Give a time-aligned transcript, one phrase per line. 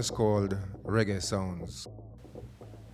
[0.00, 0.56] Is called
[0.86, 1.88] Reggae Sounds.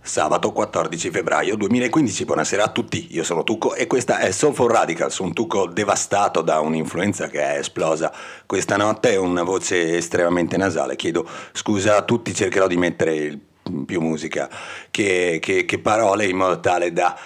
[0.01, 5.17] Sabato 14 febbraio 2015, buonasera a tutti, io sono Tucco e questa è Soulful Radicals,
[5.19, 8.13] un Tucco devastato da un'influenza che è esplosa
[8.45, 13.37] questa notte e una voce estremamente nasale, chiedo scusa a tutti, cercherò di mettere
[13.85, 14.49] più musica
[14.91, 17.17] che, che, che parole in modo tale da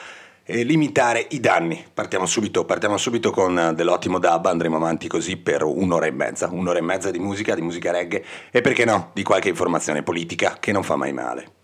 [0.44, 1.84] eh, limitare i danni.
[1.94, 6.50] Partiamo subito, partiamo subito con eh, dell'ottimo dub, andremo avanti così per un'ora e mezza,
[6.52, 10.58] un'ora e mezza di musica, di musica reggae e perché no, di qualche informazione politica
[10.60, 11.61] che non fa mai male.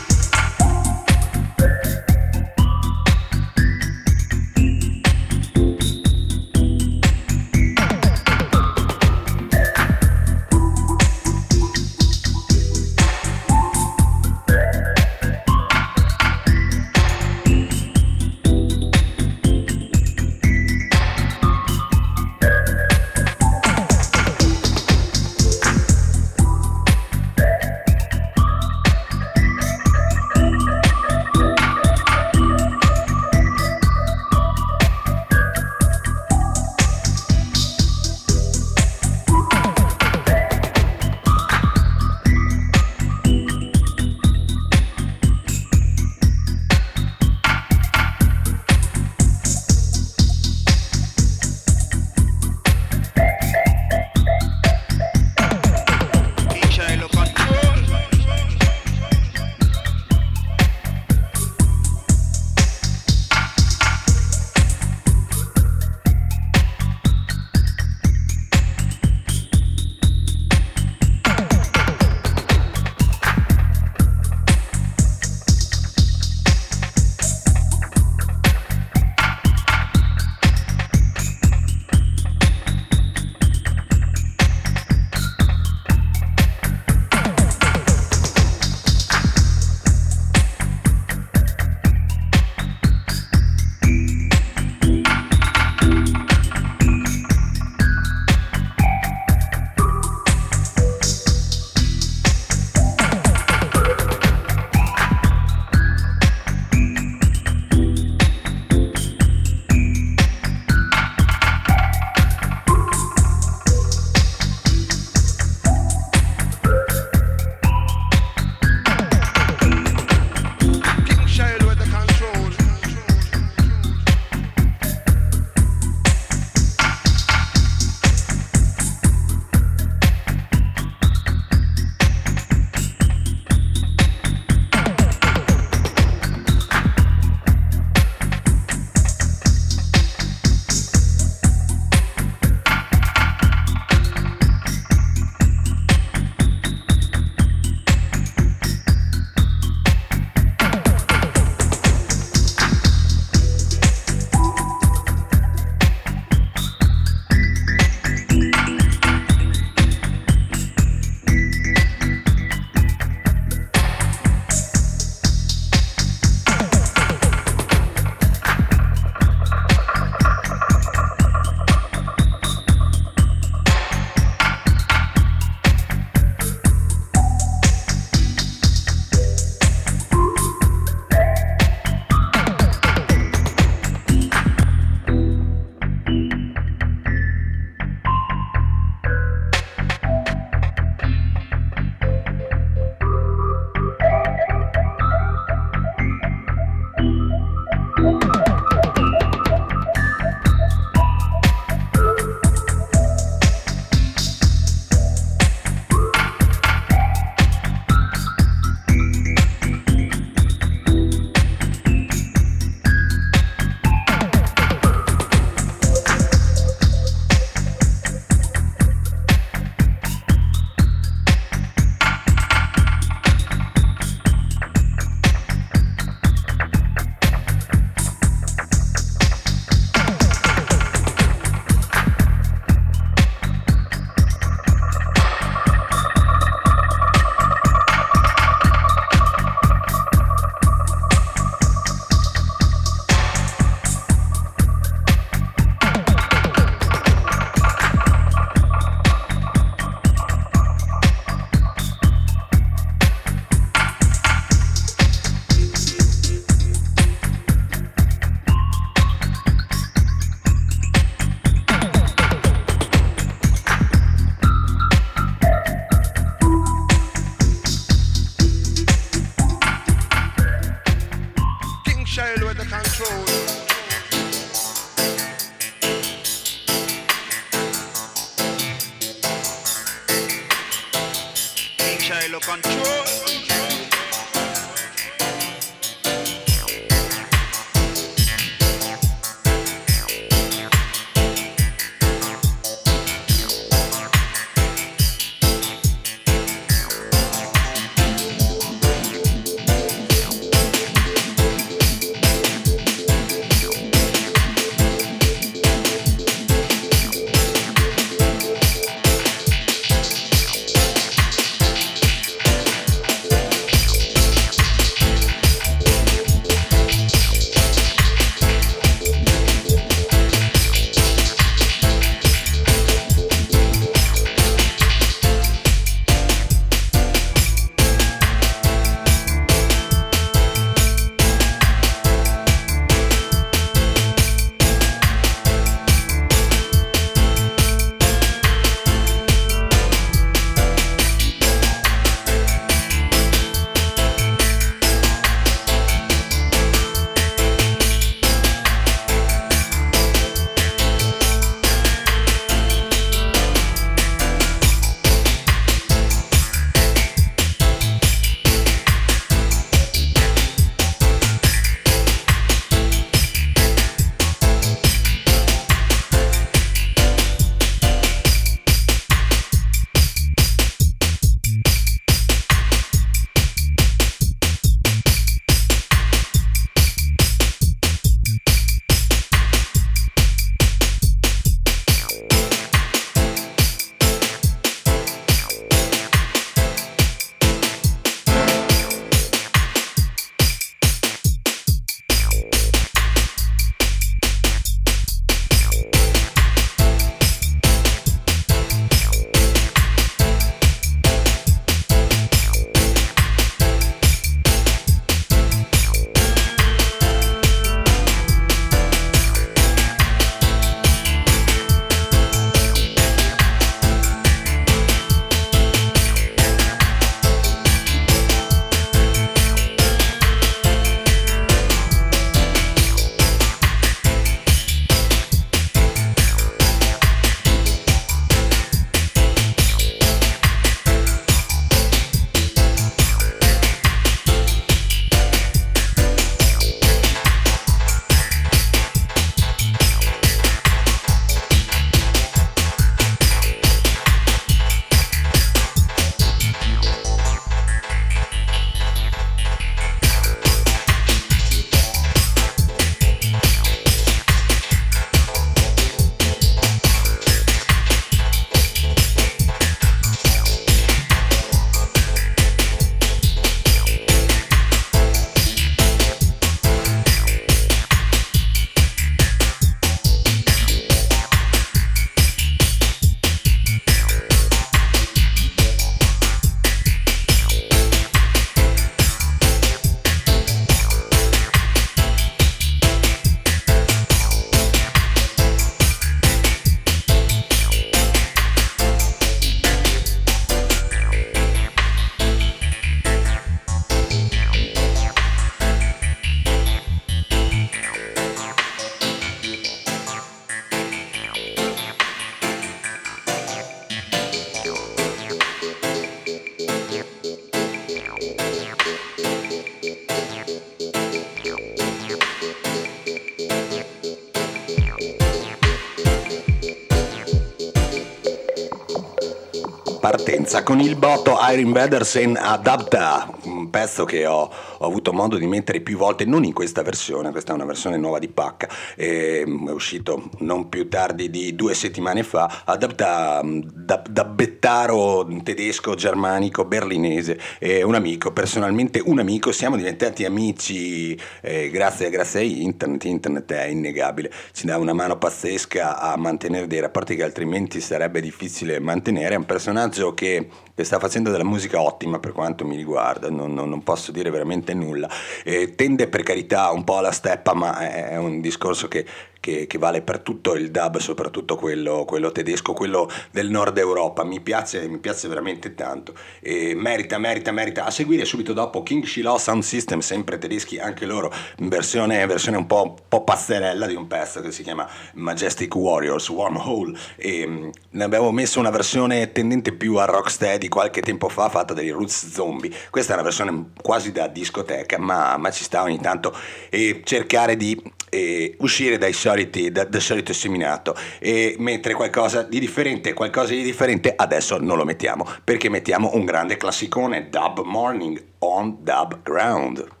[520.62, 525.80] Con il botto Iron Bedersen Adapta, un pezzo che ho, ho, avuto modo di mettere
[525.80, 530.30] più volte, non in questa versione, questa è una versione nuova di Pacca, è uscito
[530.38, 534.24] non più tardi di due settimane fa, Adapta da, da
[534.62, 542.10] bettaro tedesco, germanico, berlinese, è un amico, personalmente un amico, siamo diventati amici eh, grazie,
[542.10, 547.16] grazie a internet, internet è innegabile, ci dà una mano pazzesca a mantenere dei rapporti
[547.16, 552.20] che altrimenti sarebbe difficile mantenere, è un personaggio che, che, sta facendo della musica ottima
[552.20, 555.08] per quanto mi riguarda, non, non, non posso dire veramente nulla.
[555.42, 559.04] Eh, tende per carità un po' alla steppa, ma è un discorso che,
[559.42, 564.22] che, che, vale per tutto il dub, soprattutto quello, quello, tedesco, quello del nord Europa.
[564.22, 564.51] Mi piace,
[564.88, 566.14] mi piace veramente tanto.
[566.40, 567.84] E merita, merita, merita.
[567.84, 572.66] A seguire subito dopo King Shiloh Sound System, sempre tedeschi anche loro, versione, versione un
[572.66, 576.98] po', po', pazzerella di un pezzo che si chiama Majestic Warriors, Wormhole.
[577.16, 581.74] E ne abbiamo messo una versione tendente più a rock Rocksteady qualche tempo fa fatto
[581.74, 582.72] dei Roots Zombie.
[582.90, 586.34] Questa è una versione quasi da discoteca, ma, ma ci sta ogni tanto
[586.70, 587.80] e cercare di
[588.14, 593.62] eh, uscire dai soliti, da, dal solito seminato e mettere qualcosa di differente, qualcosa di
[593.62, 600.00] differente adesso non lo mettiamo perché mettiamo un grande classicone, Dub Morning on Dub Ground.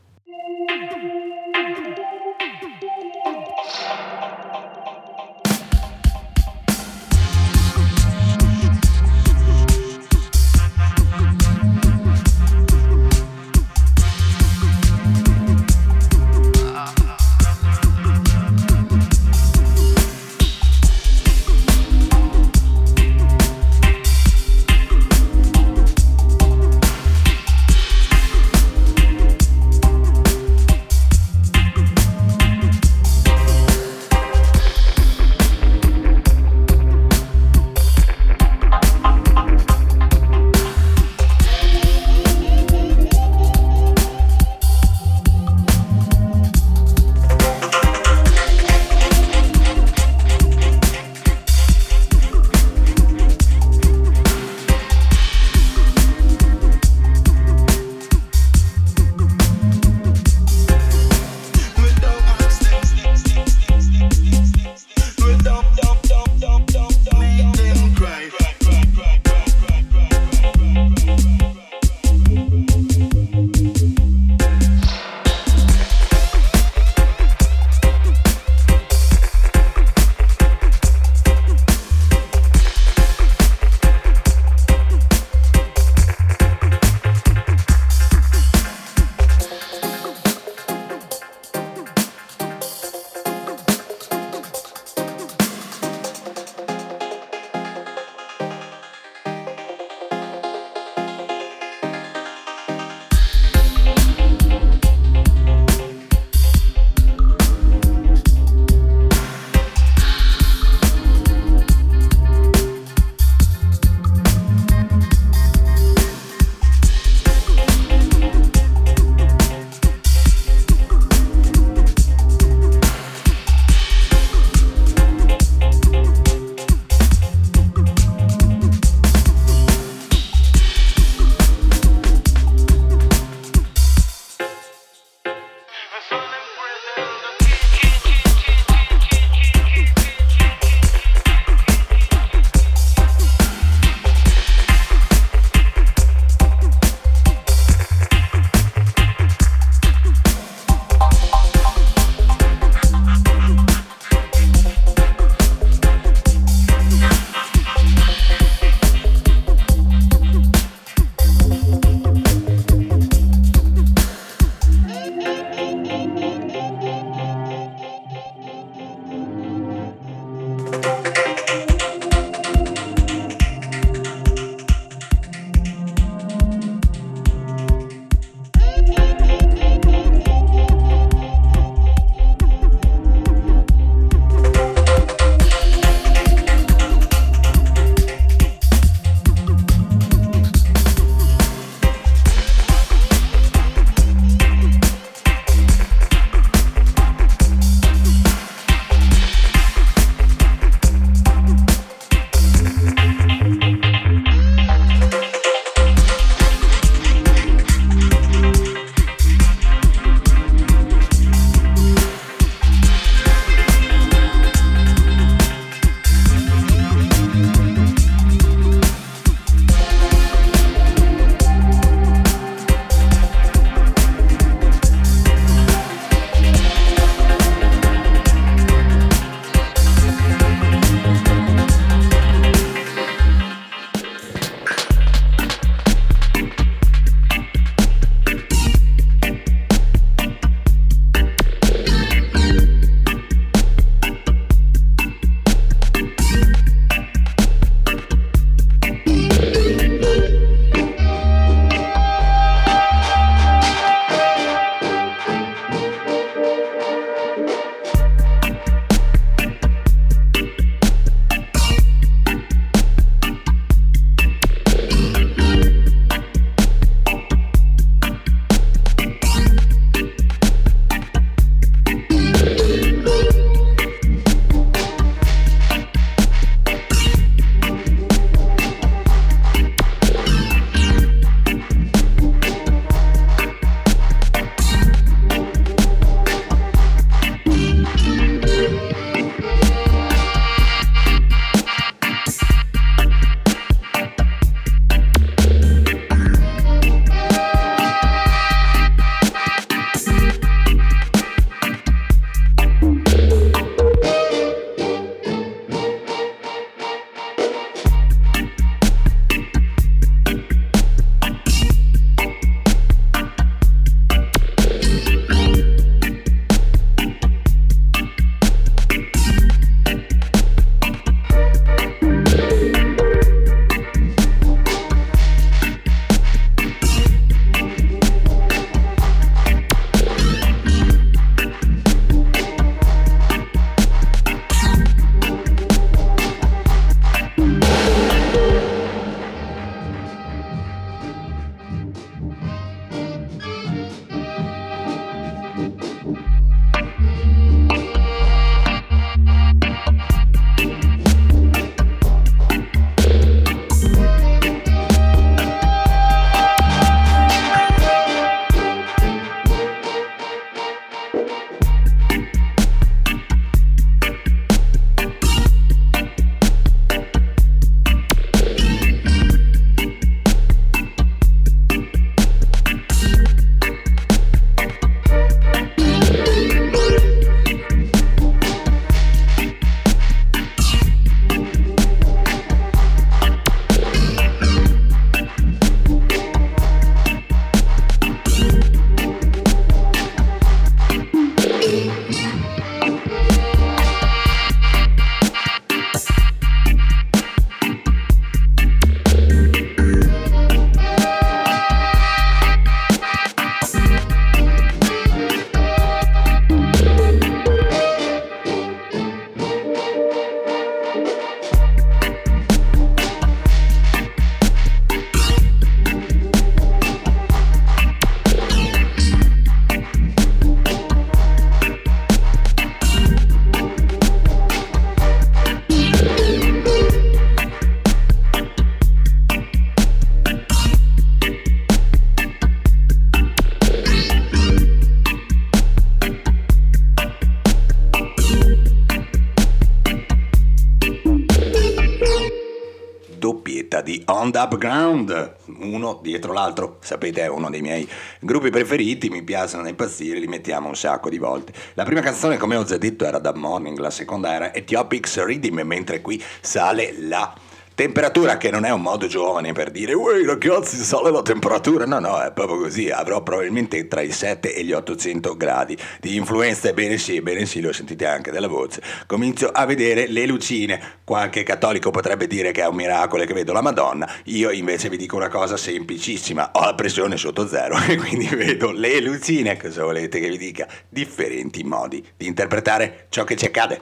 [444.32, 447.86] Sound Up Ground, uno dietro l'altro, sapete è uno dei miei
[448.18, 451.52] gruppi preferiti, mi piacciono impazzire, li mettiamo un sacco di volte.
[451.74, 455.60] La prima canzone come ho già detto era Da Morning, la seconda era Ethiopics Rhythm,
[455.64, 457.34] mentre qui sale la
[457.74, 462.00] Temperatura che non è un modo giovane per dire Uè ragazzi sale la temperatura No
[462.00, 462.90] no è proprio così.
[462.90, 465.76] Avrò probabilmente tra i 7 e gli 800 gradi.
[466.00, 468.82] Di influenza ebbene sì Ebbene sì lo sentite anche dalla voce.
[469.06, 470.98] Comincio a vedere le lucine.
[471.02, 474.08] Qualche cattolico potrebbe dire che è un miracolo che vedo la Madonna.
[474.24, 476.50] Io invece vi dico una cosa semplicissima.
[476.52, 480.68] Ho la pressione sotto zero E quindi vedo le lucine Cosa volete che vi dica?
[480.88, 483.80] Differenti modi di interpretare ciò che ci accade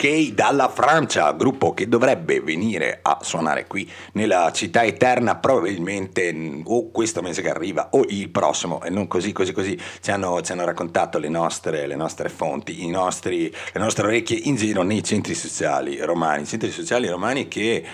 [0.00, 6.34] Hydroquet dalla Francia, gruppo che dovrebbe venire a suonare qui nella città eterna probabilmente
[6.64, 8.82] o questo mese che arriva o il prossimo.
[8.82, 12.88] E non così così così ci hanno, ci hanno raccontato le nostre, le nostre fonti,
[12.88, 17.84] nostri, le nostre orecchie in giro nei centri sociali romani, centri sociali romani che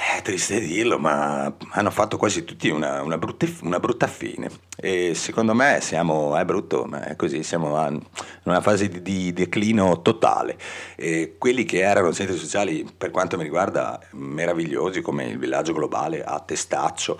[0.00, 4.48] è triste dirlo, ma hanno fatto quasi tutti una, una, brutta, una brutta, fine.
[4.76, 8.00] E secondo me siamo, è brutto, ma è così, siamo in
[8.44, 10.56] una fase di, di declino totale.
[10.94, 16.22] E quelli che erano centri sociali, per quanto mi riguarda, meravigliosi, come il villaggio globale
[16.22, 17.18] a Testaccio,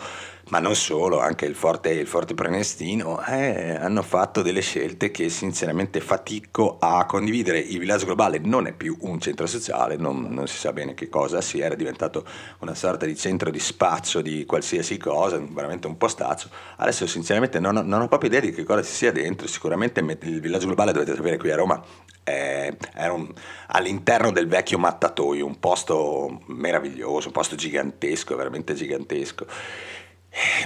[0.49, 5.29] ma non solo, anche il Forte, il Forte Prenestino, eh, hanno fatto delle scelte che
[5.29, 7.59] sinceramente fatico a condividere.
[7.59, 11.09] Il villaggio globale non è più un centro sociale, non, non si sa bene che
[11.09, 12.25] cosa sia, era diventato
[12.61, 16.49] una sorta di centro di spaccio di qualsiasi cosa, veramente un postaccio.
[16.77, 20.01] Adesso sinceramente non ho, non ho proprio idea di che cosa ci sia dentro, sicuramente
[20.01, 21.83] il villaggio globale dovete sapere qui a Roma
[22.29, 23.33] era un,
[23.69, 29.47] all'interno del vecchio mattatoio, un posto meraviglioso, un posto gigantesco, veramente gigantesco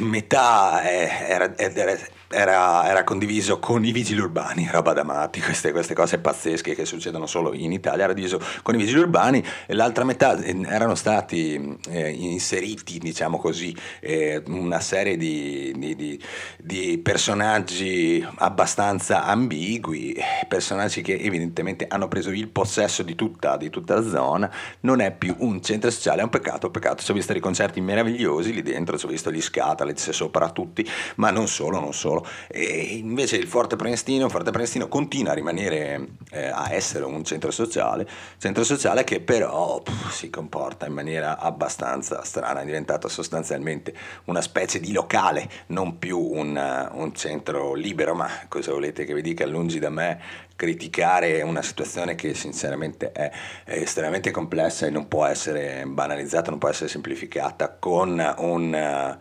[0.01, 1.99] metà era, era,
[2.33, 6.85] era, era, condiviso con i vigili urbani, roba da matti, queste, queste, cose pazzesche che
[6.85, 10.95] succedono solo in Italia, era diviso con i vigili urbani e l'altra metà eh, erano
[10.95, 16.23] stati eh, inseriti, diciamo così, eh, una serie di, di, di,
[16.59, 20.17] di, personaggi abbastanza ambigui,
[20.49, 25.35] personaggi che evidentemente hanno preso il possesso di tutta, tutta la zona, non è più
[25.39, 28.63] un centro sociale, è un peccato, un peccato, ci ho visto dei concerti meravigliosi lì
[28.63, 33.37] dentro, ci ho visto gli Scataliz sopra tutti, ma non solo, non solo e invece
[33.37, 38.09] il Forte Prenestino, Forte Prenestino continua a rimanere, eh, a essere un centro sociale,
[38.39, 44.41] centro sociale che però pff, si comporta in maniera abbastanza strana, è diventato sostanzialmente una
[44.41, 49.47] specie di locale, non più un, un centro libero, ma cosa volete che vi dica,
[49.47, 50.21] lungi da me
[50.63, 53.31] criticare una situazione che sinceramente è,
[53.65, 59.19] è, estremamente complessa e non può essere banalizzata, non può essere semplificata con un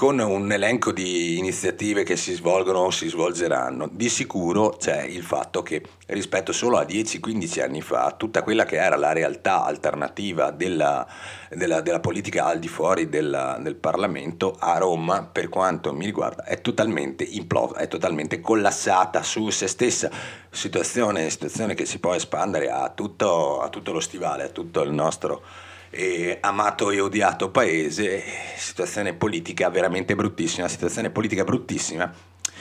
[0.00, 3.86] con un elenco di iniziative che si svolgono o si svolgeranno.
[3.92, 8.76] Di sicuro c'è il fatto che rispetto solo a 10-15 anni fa, tutta quella che
[8.76, 11.06] era la realtà alternativa della,
[11.50, 16.44] della, della politica al di fuori della, del Parlamento a Roma, per quanto mi riguarda,
[16.44, 20.10] è totalmente implosa, è totalmente collassata su se stessa.
[20.48, 24.92] Situazione, situazione che si può espandere a tutto, a tutto lo stivale, a tutto il
[24.92, 25.42] nostro
[25.90, 28.22] eh, amato e odiato paese,
[28.56, 32.12] situazione politica veramente bruttissima, situazione politica bruttissima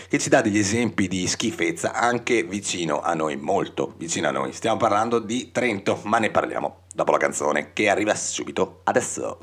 [0.07, 4.53] che ci dà degli esempi di schifezza anche vicino a noi, molto vicino a noi.
[4.53, 9.37] Stiamo parlando di Trento, ma ne parliamo dopo la canzone che arriva subito adesso.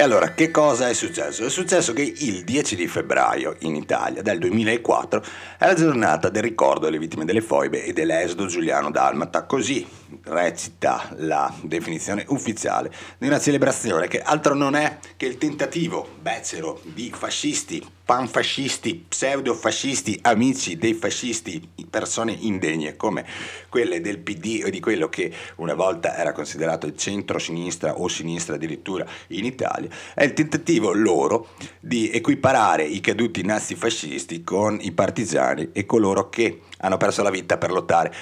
[0.00, 1.44] E allora, che cosa è successo?
[1.44, 5.22] È successo che il 10 di febbraio in Italia del 2004
[5.58, 9.86] è la giornata del ricordo delle vittime delle foibe e dell'esodo giuliano dalmata, così
[10.24, 16.80] recita la definizione ufficiale di una celebrazione che altro non è che il tentativo becero
[16.82, 23.24] di fascisti, panfascisti, pseudofascisti, amici dei fascisti, persone indegne come
[23.68, 28.56] quelle del PD e di quello che una volta era considerato il centro-sinistra o sinistra
[28.56, 31.48] addirittura in Italia, è il tentativo loro
[31.80, 37.58] di equiparare i caduti nazifascisti con i partigiani e coloro che hanno perso la vita
[37.58, 38.14] per lottare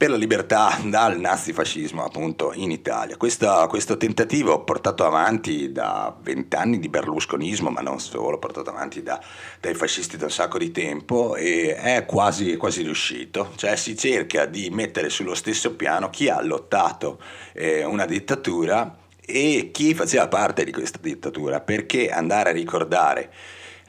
[0.00, 3.18] per la libertà dal nazifascismo appunto in Italia.
[3.18, 9.22] Questo, questo tentativo portato avanti da vent'anni di berlusconismo, ma non solo, portato avanti da,
[9.60, 13.50] dai fascisti da un sacco di tempo, è quasi, quasi riuscito.
[13.56, 17.20] Cioè si cerca di mettere sullo stesso piano chi ha lottato
[17.52, 18.96] eh, una dittatura
[19.30, 23.30] e chi faceva parte di questa dittatura, perché andare a ricordare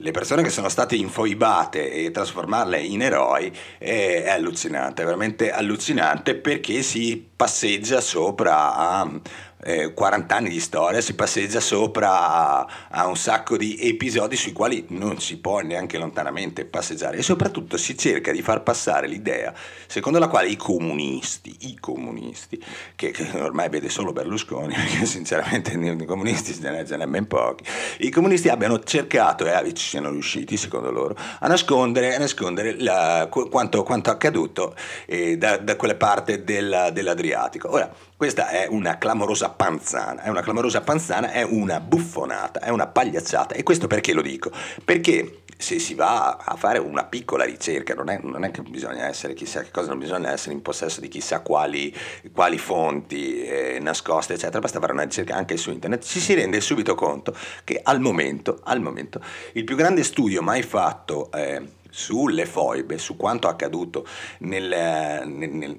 [0.01, 5.51] le persone che sono state infoibate e trasformarle in eroi è, è allucinante, è veramente
[5.51, 9.19] allucinante perché si passeggia sopra a
[9.63, 14.51] eh, 40 anni di storia, si passeggia sopra a, a, un sacco di episodi sui
[14.51, 19.53] quali non si può neanche lontanamente passeggiare e soprattutto si cerca di far passare l'idea
[19.87, 22.63] secondo la quale i comunisti, i comunisti,
[22.95, 27.65] che, che ormai vede solo Berlusconi, perché sinceramente i comunisti ce ne sono ben pochi,
[27.99, 33.27] i comunisti abbiano cercato e ci siano riusciti, secondo loro, a nascondere, a nascondere la,
[33.29, 37.69] quanto, quanto, accaduto eh, da, da quella parte del, dell'Adriatico.
[37.71, 42.85] Ora, questa è una clamorosa panzana, è una clamorosa panzana, è una buffonata, è una
[42.85, 43.55] pagliacciata.
[43.55, 44.51] E questo perché lo dico?
[44.85, 49.07] Perché se si va a fare una piccola ricerca, non è, non è, che bisogna
[49.07, 51.91] essere chissà che cosa, non bisogna essere in possesso di chissà quali,
[52.31, 56.61] quali fonti eh, nascoste, eccetera, basta fare una ricerca anche su internet, ci si rende
[56.61, 59.19] subito conto che al momento, al momento
[59.53, 64.07] il più grande studio mai fatto eh, sulle foibe, su quanto accaduto
[64.39, 65.77] nel, nel, nel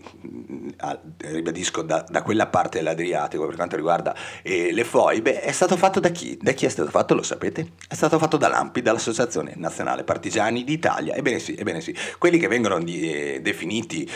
[1.16, 5.98] ribadisco da, da, quella parte dell'Adriatico per quanto riguarda eh, le foibe, è stato fatto
[5.98, 6.38] da chi?
[6.40, 7.14] Da chi è stato fatto?
[7.14, 7.72] Lo sapete?
[7.88, 11.14] È stato fatto dall'AMPI, dall'Associazione Nazionale Partigiani d'Italia.
[11.14, 11.96] Ebbene sì, ebbene sì.
[12.18, 14.08] quelli che vengono di, eh, definiti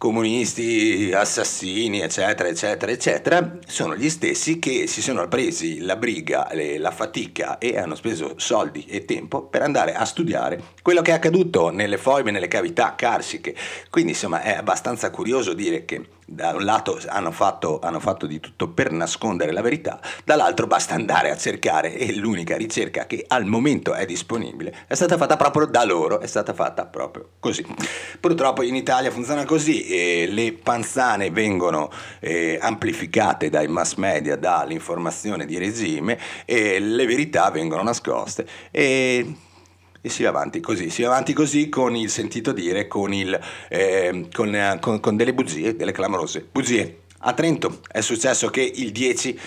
[0.00, 6.48] comunisti, assassini, eccetera, eccetera, eccetera, sono gli stessi che si sono presi la briga,
[6.78, 11.14] la fatica e hanno speso soldi e tempo per andare a studiare quello che è
[11.14, 13.54] accaduto nelle foibe, nelle cavità carsiche.
[13.90, 18.38] Quindi insomma è abbastanza curioso dire che da un lato hanno fatto, hanno fatto, di
[18.38, 23.46] tutto per nascondere la verità, dall'altro basta andare a cercare e l'unica ricerca che al
[23.46, 27.66] momento è disponibile è stata fatta proprio da loro, è stata fatta proprio così.
[28.20, 35.46] Purtroppo in Italia funziona così, e le panzane vengono eh, amplificate dai mass media, dall'informazione
[35.46, 38.46] di regime e le verità vengono nascoste.
[38.70, 39.34] E
[40.02, 43.38] e si va avanti così, si va avanti così con il sentito dire, con, il,
[43.68, 47.00] eh, con, eh, con, con delle bugie, delle clamorose bugie.
[47.22, 49.38] A Trento è successo che il 10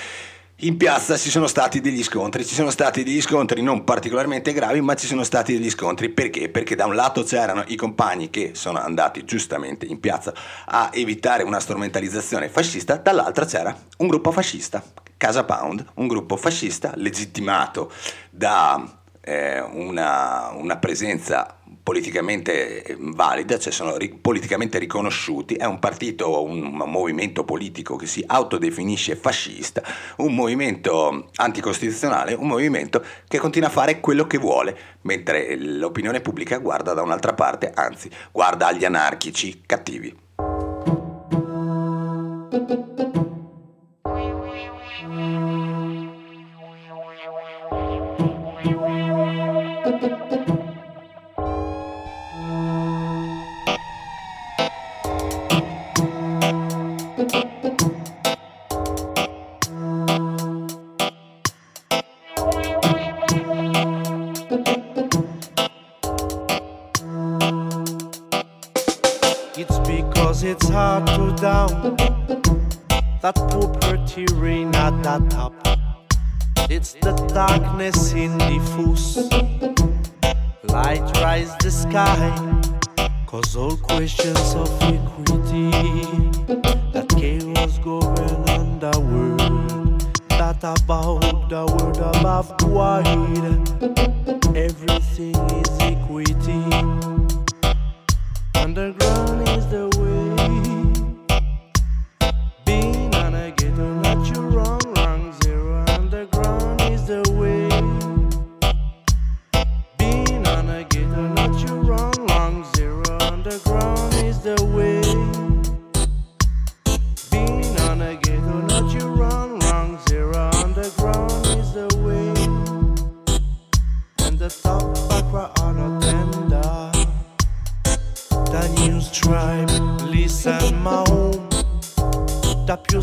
[0.57, 4.79] in piazza ci sono stati degli scontri, ci sono stati degli scontri non particolarmente gravi,
[4.81, 6.47] ma ci sono stati degli scontri perché?
[6.49, 10.33] Perché da un lato c'erano i compagni che sono andati giustamente in piazza
[10.65, 14.83] a evitare una strumentalizzazione fascista, dall'altra c'era un gruppo fascista,
[15.17, 17.91] Casa Pound, un gruppo fascista legittimato
[18.29, 26.41] da eh, una, una presenza politicamente valida, cioè sono ri- politicamente riconosciuti, è un partito,
[26.43, 29.83] un, un, movimento politico che si autodefinisce fascista,
[30.17, 36.57] un movimento anticostituzionale, un movimento che continua a fare quello che vuole, mentre l'opinione pubblica
[36.57, 40.21] guarda da un'altra parte, anzi guarda agli anarchici cattivi.
[77.33, 79.17] darkness in diffuse.
[80.63, 82.29] Light rise the sky,
[83.25, 85.71] cause all questions of equity.
[86.93, 93.07] That chaos govern underworld, that about the world above wide.
[94.55, 96.63] Everything is equity.
[98.55, 99.12] Underground.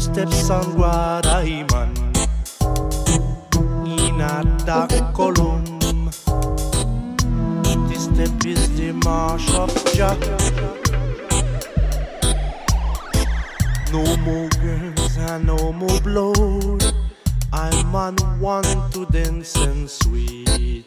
[0.01, 1.93] Steps on Guadaiman
[3.86, 5.64] in a dark column.
[7.88, 10.16] This step is the march of Jah.
[13.93, 16.95] No more girls and no more blood.
[17.53, 20.86] I'm on one to dance and sweet.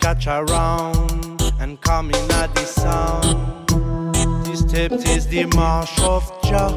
[0.00, 3.67] Catch around and come in at the sound.
[4.78, 6.70] Rezept ist die Marsch auf Jah.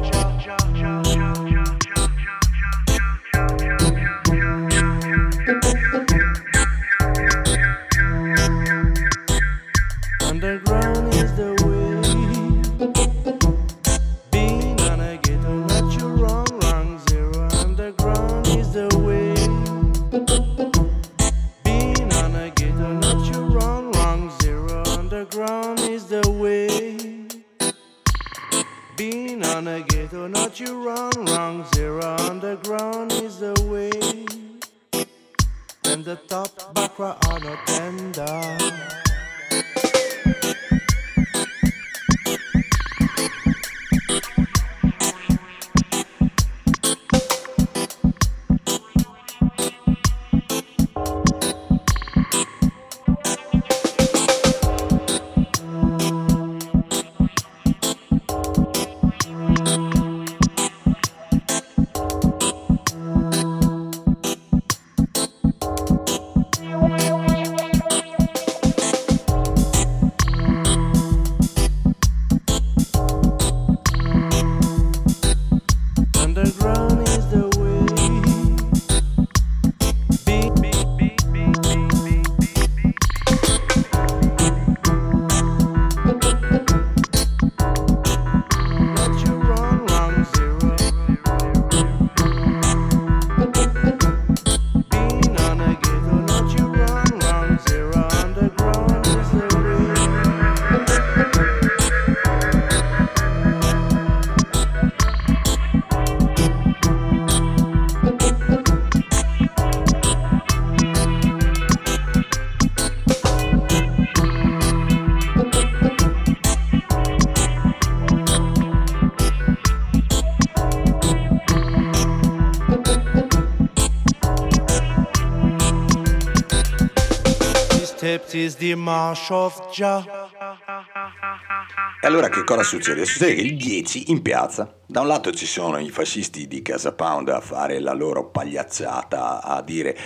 [132.00, 133.04] E allora che cosa succede?
[133.04, 136.92] Succede che il 10 in piazza, da un lato ci sono i fascisti di Casa
[136.92, 139.96] Pound a fare la loro pagliazzata, a dire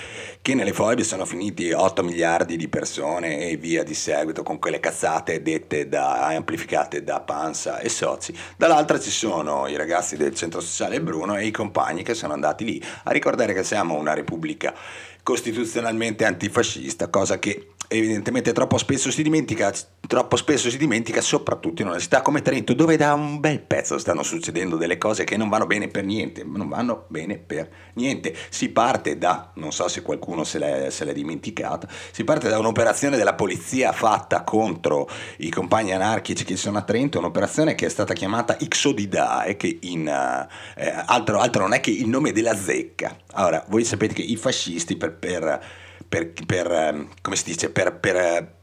[0.43, 4.81] che nelle foibe sono finiti 8 miliardi di persone e via di seguito con quelle
[4.81, 8.37] cazzate dette da, amplificate da Panza e Sozi.
[8.57, 12.65] Dall'altra ci sono i ragazzi del centro sociale Bruno e i compagni che sono andati
[12.65, 14.75] lì a ricordare che siamo una repubblica
[15.23, 19.73] costituzionalmente antifascista, cosa che evidentemente troppo spesso si dimentica,
[20.07, 23.99] troppo spesso si dimentica soprattutto in una città come Trento dove da un bel pezzo
[23.99, 28.35] stanno succedendo delle cose che non vanno bene per niente, non vanno bene per niente.
[28.49, 32.59] Si parte da, non so se qualcuno se l'è, se l'è dimenticata, si parte da
[32.59, 35.09] un'operazione della polizia fatta contro
[35.39, 40.07] i compagni anarchici che sono a Trento, un'operazione che è stata chiamata Ixodidae, che in,
[40.09, 43.17] eh, altro, altro non è che il nome della zecca.
[43.33, 47.99] Allora, voi sapete che i fascisti per, per, per, per ehm, come si dice, per,
[47.99, 48.55] per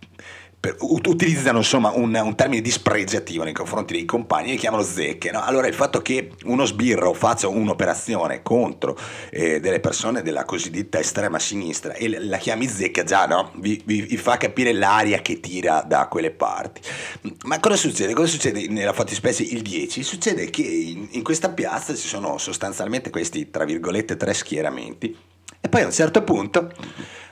[0.64, 4.82] per- ut- utilizzano insomma un, un termine dispregiativo nei confronti dei compagni e li chiamano
[4.82, 5.30] zecche.
[5.30, 5.44] no?
[5.44, 8.98] Allora il fatto che uno sbirro faccia un'operazione contro
[9.30, 13.52] eh, delle persone della cosiddetta estrema sinistra e la- la chiami zecca già no?
[13.56, 16.80] vi, vi- vi fa capire l'aria che tira da quelle parti.
[17.44, 18.14] Ma cosa succede?
[18.14, 20.02] Cosa succede nella fattispecie il 10?
[20.02, 25.14] Succede che in, in questa piazza ci sono sostanzialmente questi, tra virgolette, tre schieramenti
[25.60, 26.72] e poi a un certo punto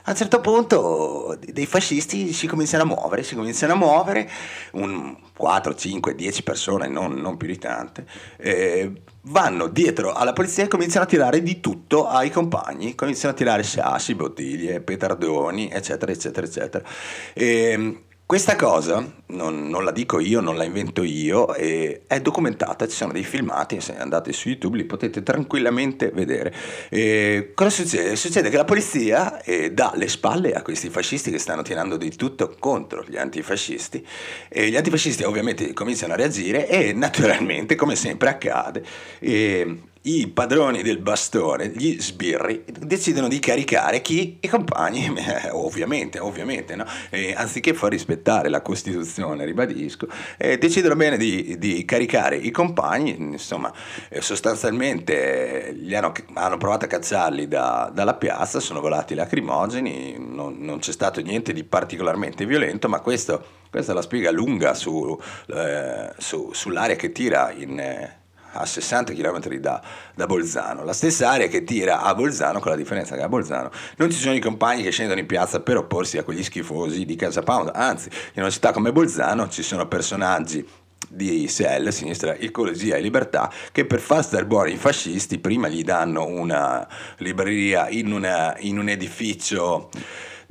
[0.04, 4.28] a un certo punto dei fascisti si cominciano a muovere, si cominciano a muovere,
[4.72, 8.06] un 4, 5, 10 persone, non, non più di tante,
[8.38, 8.92] eh,
[9.22, 13.62] vanno dietro alla polizia e cominciano a tirare di tutto ai compagni, cominciano a tirare
[13.62, 16.84] sassi, bottiglie, petardoni, eccetera, eccetera, eccetera.
[17.32, 22.96] E, questa cosa, non, non la dico io, non la invento io, è documentata, ci
[22.96, 26.50] sono dei filmati, se andate su YouTube li potete tranquillamente vedere.
[26.88, 28.16] Eh, cosa succede?
[28.16, 32.16] Succede che la polizia eh, dà le spalle a questi fascisti che stanno tirando di
[32.16, 34.02] tutto contro gli antifascisti
[34.48, 38.82] e gli antifascisti ovviamente cominciano a reagire e naturalmente, come sempre accade,
[39.18, 44.38] eh, i padroni del bastone, gli sbirri, decidono di caricare chi?
[44.40, 46.84] I compagni, eh, ovviamente, ovviamente, no?
[47.10, 53.14] E anziché far rispettare la Costituzione, ribadisco, eh, decidono bene di, di, caricare i compagni,
[53.16, 53.72] insomma,
[54.08, 60.56] eh, sostanzialmente gli hanno, hanno, provato a cacciarli da, dalla piazza, sono volati lacrimogeni, non,
[60.58, 65.16] non, c'è stato niente di particolarmente violento, ma questo, questa è la spiega lunga su,
[65.46, 68.21] eh, su, sull'aria che tira in eh,
[68.52, 69.82] a 60 km da,
[70.14, 73.70] da, Bolzano, la stessa area che tira a Bolzano, con la differenza che a Bolzano
[73.96, 77.16] non ci sono i compagni che scendono in piazza per opporsi a quegli schifosi di
[77.16, 80.66] Casa Pound, anzi in una città come Bolzano ci sono personaggi
[81.08, 85.82] di SEL, Sinistra Ecologia e Libertà, che per far stare buoni i fascisti prima gli
[85.82, 86.86] danno una
[87.18, 89.90] libreria in, una, in un edificio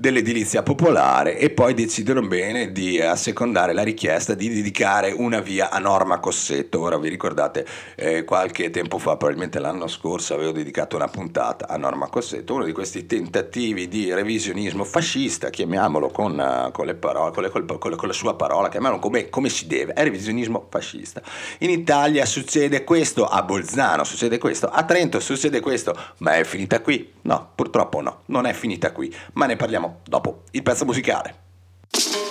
[0.02, 5.78] dell'edilizia popolare e poi decidono bene di assecondare la richiesta di dedicare una via a
[5.78, 6.82] Norma Cossetto.
[6.82, 11.78] Ora vi ricordate eh, qualche tempo fa, probabilmente l'anno scorso, avevo dedicato una puntata a
[11.78, 17.32] Norma Cossetto, uno di questi tentativi di revisionismo fascista, chiamiamolo con, uh, con, le parole,
[17.32, 20.66] con, le, con, le, con, la sua parola, chiamiamolo come, come si deve, è revisionismo
[20.68, 21.22] fascista.
[21.60, 26.82] In Italia succede questo, a Bolzano succede questo, a Trento succede questo, ma è finita
[26.82, 27.08] qui?
[27.22, 32.31] No, purtroppo no, non è finita qui, ma ne parliamo dopo il pezzo musicale.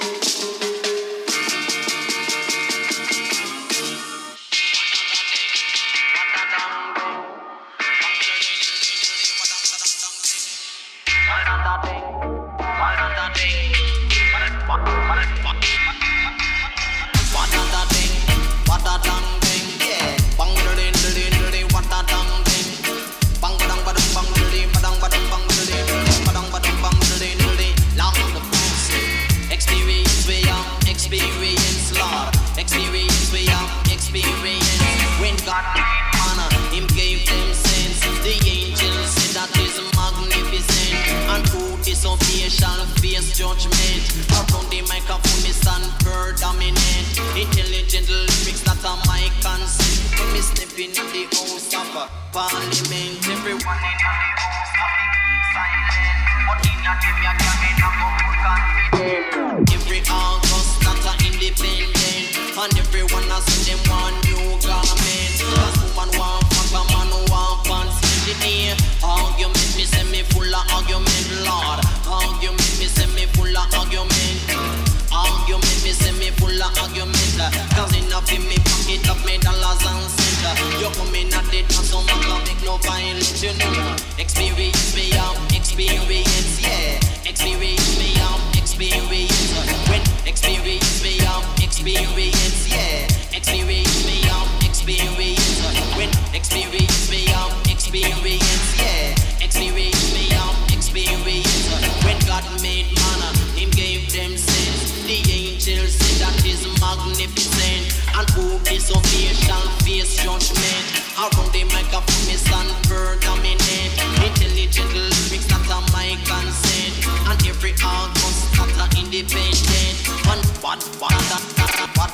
[52.33, 54.40] parliament, everyone in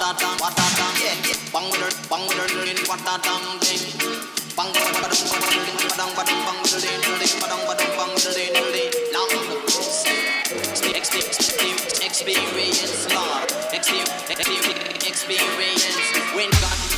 [0.06, 0.94] da dum, what da dum.
[1.52, 3.82] Bang with her, bang with her, ding, what da dum, ding.
[4.54, 7.62] Bang with her, bang with her, ding, badang, badang, bang with her, ding, ding, badang,
[7.66, 8.90] badang, bang with her, ding, ding.
[9.12, 10.06] Long the course,
[10.94, 14.30] experience, experience, Lord, experience,
[15.10, 15.96] experience,
[16.36, 16.95] when God.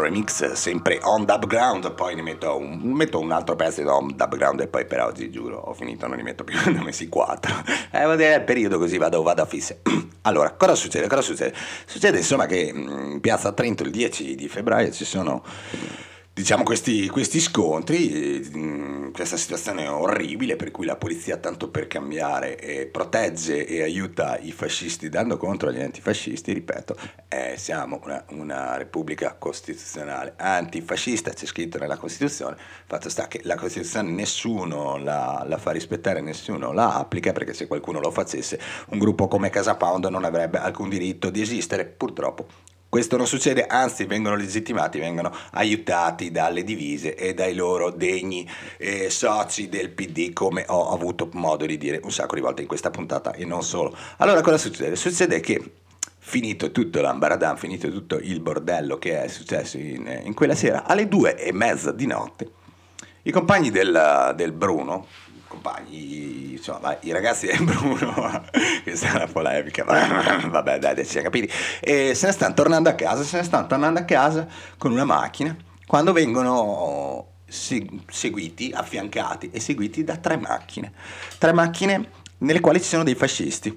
[0.00, 4.36] Remix, sempre on dub ground, poi ne metto un, metto un altro pezzo on dub
[4.36, 7.08] ground e poi per oggi giuro ho finito, non ne metto più, ne ho messi
[7.08, 7.54] quattro.
[7.90, 9.80] Eh, è il periodo così vado, vado a fisse.
[10.22, 11.08] Allora, cosa succede?
[11.08, 11.54] Cosa succede?
[11.86, 15.42] Succede insomma che in piazza Trento il 10 di febbraio ci sono
[16.40, 22.58] diciamo questi, questi scontri, mh, questa situazione orribile per cui la polizia tanto per cambiare
[22.58, 26.96] eh, protegge e aiuta i fascisti dando contro agli antifascisti, ripeto,
[27.28, 33.56] eh, siamo una, una, repubblica costituzionale antifascista, c'è scritto nella Costituzione, fatto sta che la
[33.56, 38.98] Costituzione nessuno la, la fa rispettare, nessuno la applica perché se qualcuno lo facesse un
[38.98, 44.04] gruppo come Casa Pound non avrebbe alcun diritto di esistere, purtroppo questo non succede, anzi
[44.04, 48.46] vengono legittimati, vengono aiutati dalle divise e dai loro degni
[48.78, 52.66] eh, soci del PD, come ho avuto modo di dire un sacco di volte in
[52.68, 53.96] questa puntata e non solo.
[54.16, 54.96] Allora cosa succede?
[54.96, 55.62] Succede che
[56.18, 61.06] finito tutto l'ambaradan, finito tutto il bordello che è successo in, in quella sera, alle
[61.06, 62.50] due e mezza di notte,
[63.22, 65.06] i compagni del, del Bruno,
[65.50, 68.44] compagni, insomma, i ragazzi del Bruno,
[68.84, 69.82] questa è una polemica,
[70.46, 73.66] vabbè dai, ci siamo capiti, e se ne stanno tornando a casa, se ne stanno
[73.66, 74.46] tornando a casa
[74.78, 80.92] con una macchina, quando vengono seguiti, affiancati e seguiti da tre macchine,
[81.36, 83.76] tre macchine nelle quali ci sono dei fascisti.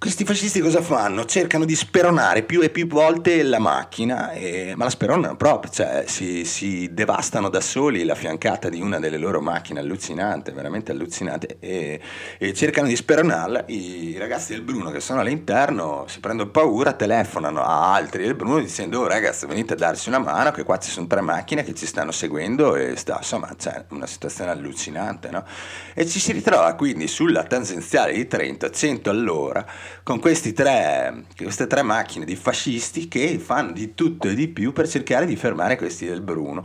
[0.00, 1.26] Questi fascisti cosa fanno?
[1.26, 6.04] Cercano di speronare più e più volte la macchina, e, ma la speronano proprio, cioè
[6.06, 11.58] si, si, devastano da soli la fiancata di una delle loro macchine, allucinante, veramente allucinante,
[11.60, 12.00] e,
[12.38, 13.64] e, cercano di speronarla.
[13.66, 18.58] I ragazzi del Bruno che sono all'interno si prendono paura, telefonano a altri del Bruno
[18.58, 21.74] dicendo oh ragazzi venite a darci una mano che qua ci sono tre macchine che
[21.74, 25.44] ci stanno seguendo e sta, insomma c'è una situazione allucinante, no?
[25.92, 29.66] E ci si ritrova quindi sulla tangenziale di Trento a 100 all'ora
[30.02, 34.88] con tre, queste tre macchine di fascisti che fanno di tutto e di più per
[34.88, 36.64] cercare di fermare questi del Bruno.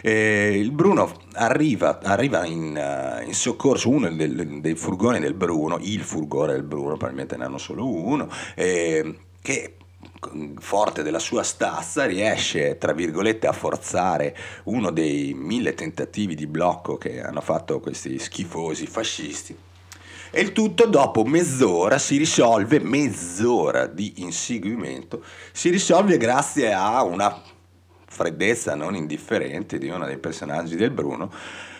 [0.00, 5.78] E il Bruno arriva, arriva in, uh, in, soccorso, uno del, dei furgoni del Bruno,
[5.80, 9.76] il furgone del Bruno, probabilmente ne hanno solo uno, eh, che
[10.58, 16.96] forte della sua stazza riesce tra virgolette a forzare uno dei mille tentativi di blocco
[16.96, 19.56] che hanno fatto questi schifosi fascisti
[20.36, 27.40] e il tutto dopo mezz'ora si risolve, mezz'ora di inseguimento, si risolve grazie a una
[28.06, 31.32] freddezza non indifferente di uno dei personaggi del Bruno,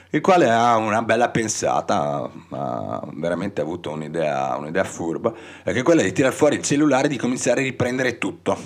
[0.08, 6.00] il quale ha una bella pensata, ha veramente avuto un'idea, un'idea furba, che è quella
[6.00, 8.56] di tirare fuori il cellulare e di cominciare a riprendere tutto,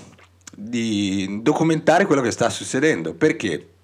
[0.55, 3.15] di documentare quello che sta succedendo.
[3.15, 3.80] Perché?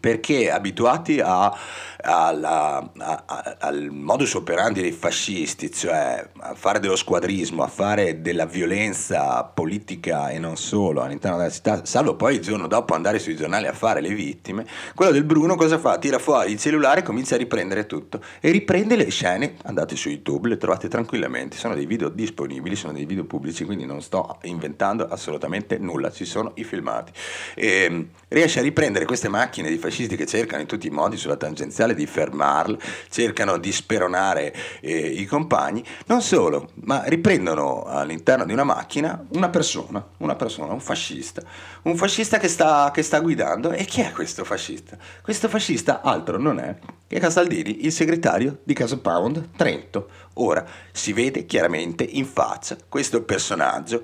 [0.00, 1.56] Perché abituati a
[2.04, 8.44] alla, a, al modus operandi dei fascisti, cioè a fare dello squadrismo, a fare della
[8.44, 13.36] violenza politica e non solo all'interno della città, salvo poi il giorno dopo andare sui
[13.36, 15.98] giornali a fare le vittime, quello del Bruno cosa fa?
[15.98, 20.10] Tira fuori il cellulare e comincia a riprendere tutto e riprende le scene, andate su
[20.10, 24.38] YouTube, le trovate tranquillamente, sono dei video disponibili, sono dei video pubblici, quindi non sto
[24.42, 27.12] inventando assolutamente nulla, ci sono i filmati.
[27.54, 31.16] E, ehm, riesce a riprendere queste macchine di fascisti che cercano in tutti i modi
[31.16, 32.78] sulla tangenziale di fermarlo,
[33.10, 39.50] cercano di speronare eh, i compagni, non solo, ma riprendono all'interno di una macchina una
[39.50, 41.42] persona, una persona, un fascista,
[41.82, 43.72] un fascista che sta, che sta guidando.
[43.72, 44.96] E chi è questo fascista?
[45.22, 46.76] Questo fascista altro non è
[47.06, 50.08] che Casaldini, il segretario di Casa Pound Trento.
[50.34, 54.02] Ora si vede chiaramente in faccia questo personaggio,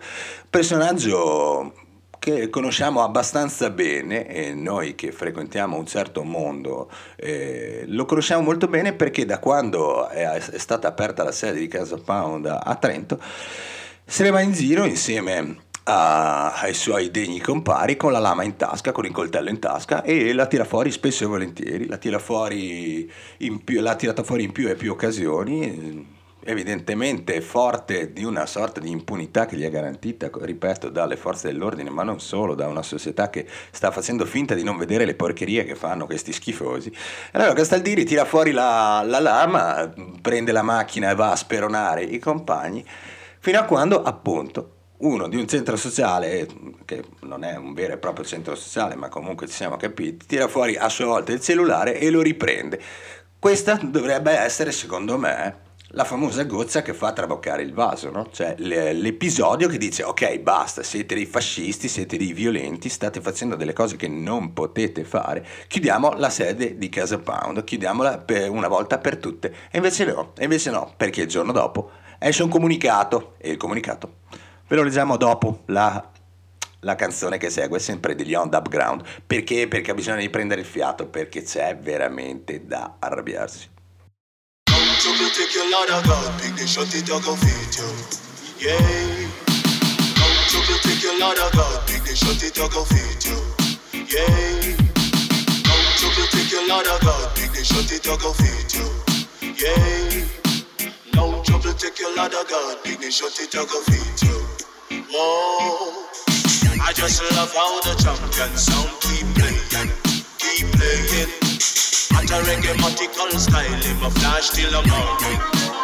[0.48, 1.79] personaggio
[2.20, 8.68] che conosciamo abbastanza bene, e noi che frequentiamo un certo mondo eh, lo conosciamo molto
[8.68, 13.18] bene perché da quando è, è stata aperta la sede di Casa Pound a Trento
[14.04, 18.56] se ne va in giro insieme a, ai suoi degni compari con la lama in
[18.56, 22.18] tasca, con il coltello in tasca e la tira fuori spesso e volentieri, la tira
[22.18, 23.10] fuori
[23.64, 26.18] più, l'ha tirata fuori in più e più occasioni
[26.50, 31.90] evidentemente forte di una sorta di impunità che gli è garantita, ripeto, dalle forze dell'ordine,
[31.90, 35.64] ma non solo, da una società che sta facendo finta di non vedere le porcherie
[35.64, 36.92] che fanno questi schifosi.
[37.32, 42.18] Allora Castaldini tira fuori la, la lama, prende la macchina e va a speronare i
[42.18, 42.84] compagni,
[43.38, 46.46] fino a quando appunto uno di un centro sociale,
[46.84, 50.46] che non è un vero e proprio centro sociale, ma comunque ci siamo capiti, tira
[50.48, 52.80] fuori a sua volta il cellulare e lo riprende.
[53.38, 58.28] Questa dovrebbe essere, secondo me, la famosa goccia che fa traboccare il vaso, no?
[58.30, 63.72] cioè l'episodio che dice ok basta, siete dei fascisti, siete dei violenti, state facendo delle
[63.72, 69.16] cose che non potete fare, chiudiamo la sede di Casa Pound, chiudiamola una volta per
[69.16, 69.52] tutte.
[69.70, 73.56] E invece no, e invece no, perché il giorno dopo esce un comunicato e il
[73.56, 74.18] comunicato
[74.68, 76.08] ve lo leggiamo dopo la
[76.82, 79.02] la canzone che segue sempre degli Underground.
[79.26, 79.68] Perché?
[79.68, 83.68] Perché bisogna riprendere il fiato, perché c'è veramente da arrabbiarsi.
[85.02, 86.40] Watch up, take your ladder, God.
[86.42, 87.88] Pick the shot, it a go fit you.
[88.60, 89.30] Yeah.
[90.20, 91.88] Watch up, take your ladder, God.
[91.88, 93.40] Pick the shot, it a go fit you.
[93.96, 94.76] Yeah.
[96.30, 96.68] Take your
[97.00, 97.34] God.
[97.34, 97.64] Pick the.
[99.56, 100.26] Yeah.
[101.14, 102.84] No trouble, take your ladder, God.
[102.84, 105.04] Pick the shot, it a go fit you.
[105.10, 106.04] Whoa.
[106.82, 109.90] I just love how the champion sound keep playing,
[110.38, 111.79] keep playing.
[112.14, 112.74] At a reggae
[113.38, 115.38] style, him a flash till the morning,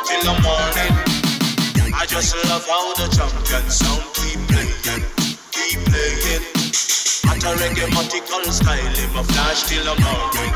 [0.06, 0.94] till the morning.
[1.94, 5.02] I just love how the champion sound keep playing,
[5.50, 6.44] keep playing.
[7.30, 10.52] At a reggae style, him a flash till the morning,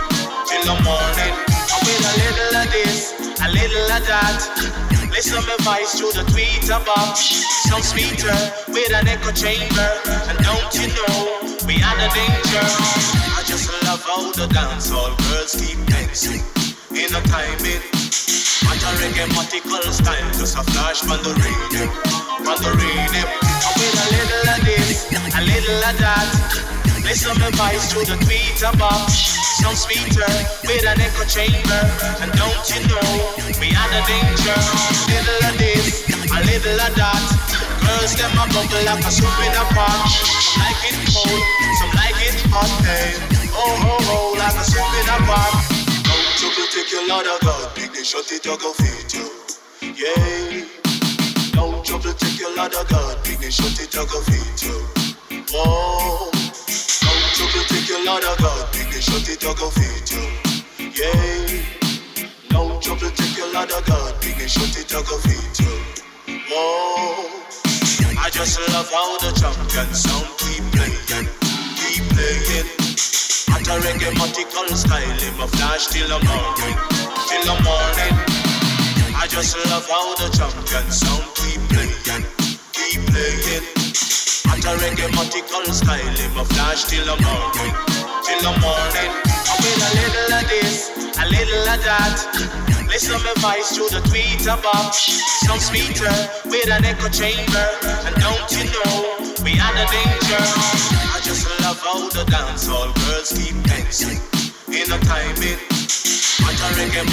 [0.49, 1.35] till the morning.
[1.49, 4.91] I with a little of this, a little of that.
[5.11, 7.45] Listen my voice through the tweeter box.
[7.69, 8.35] Sound sweeter
[8.69, 9.91] with an echo chamber.
[10.29, 13.30] And don't you know we are the danger?
[13.61, 16.41] I just love how the dancehall girls keep dancing
[16.97, 17.85] in a timing.
[18.65, 21.93] What a reggae style, just a flash from the rhythm,
[22.41, 23.29] from the rhythm.
[23.77, 26.29] With a little of this, a little of that.
[27.05, 29.37] Listen my voice through the tweeter box.
[29.61, 30.33] Sound sweeter
[30.65, 31.85] with an echo chamber.
[32.25, 33.13] And don't you know
[33.61, 34.57] we are the danger?
[35.13, 37.60] Little of this, a little of that.
[37.83, 40.05] Girls them a bubble like a soup in a pot.
[40.61, 41.43] Like it cold,
[41.81, 42.71] some like it hot.
[42.85, 43.15] Hey,
[43.55, 45.67] oh oh oh, like a soup in a pot.
[46.41, 49.27] Come your lot of God, big they shut it go feed you.
[49.83, 50.67] Yeah.
[51.55, 54.87] No trouble take your lot God, big they shut it or go feed you.
[55.53, 56.31] Whoa.
[57.35, 60.25] Trouble take your lot God, big they shut it or go feed you.
[60.95, 61.65] Yeah.
[62.53, 66.43] No trouble take your lot God, big they shut it or go feed you.
[66.51, 67.40] Whoa.
[68.41, 71.29] Just love how the champion sound keep playing,
[71.77, 72.65] keep playing.
[73.53, 74.17] At a reggae
[74.77, 76.77] style, him a flash till the morning,
[77.29, 78.17] till the morning.
[79.13, 82.25] I just love how the champion sound keep playing,
[82.73, 83.65] keep playing.
[84.49, 87.75] At a reggae style, him a flash till the morning,
[88.25, 89.11] till the morning.
[89.21, 90.89] I with a little of this,
[91.21, 92.80] a little of that.
[92.91, 95.23] Listen my voice through the tweeter box.
[95.47, 96.11] Some sweeter
[96.51, 97.67] with an echo chamber.
[98.03, 99.15] And don't you know
[99.47, 100.43] we are the danger?
[100.43, 104.19] I just love how the dancehall girls keep dancing
[104.75, 105.63] in a timing.
[106.43, 107.07] At a reggae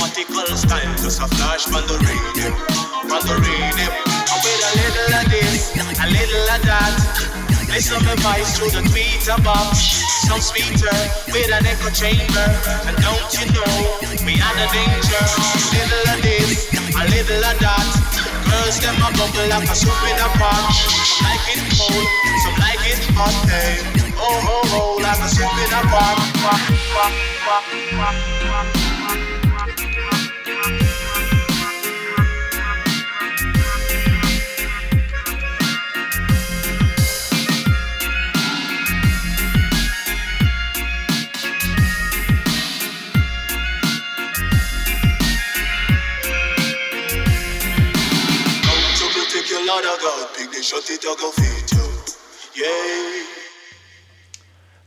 [0.58, 1.98] style, just a flash from the
[4.44, 7.47] with a little of this, a little of that.
[7.68, 10.02] Listen my voice through the tweeter box.
[10.26, 10.98] Sound sweeter
[11.32, 12.48] with an echo chamber.
[12.88, 13.76] And don't you know
[14.24, 15.24] we are the danger?
[15.76, 17.88] Little of this, a little of that.
[18.48, 20.72] Girls them a bubble like a soup in a pot.
[21.24, 22.08] Like it cold,
[22.44, 23.36] some like it hot.
[23.52, 23.84] Hey,
[24.16, 26.18] oh oh oh, like a soup in a pot.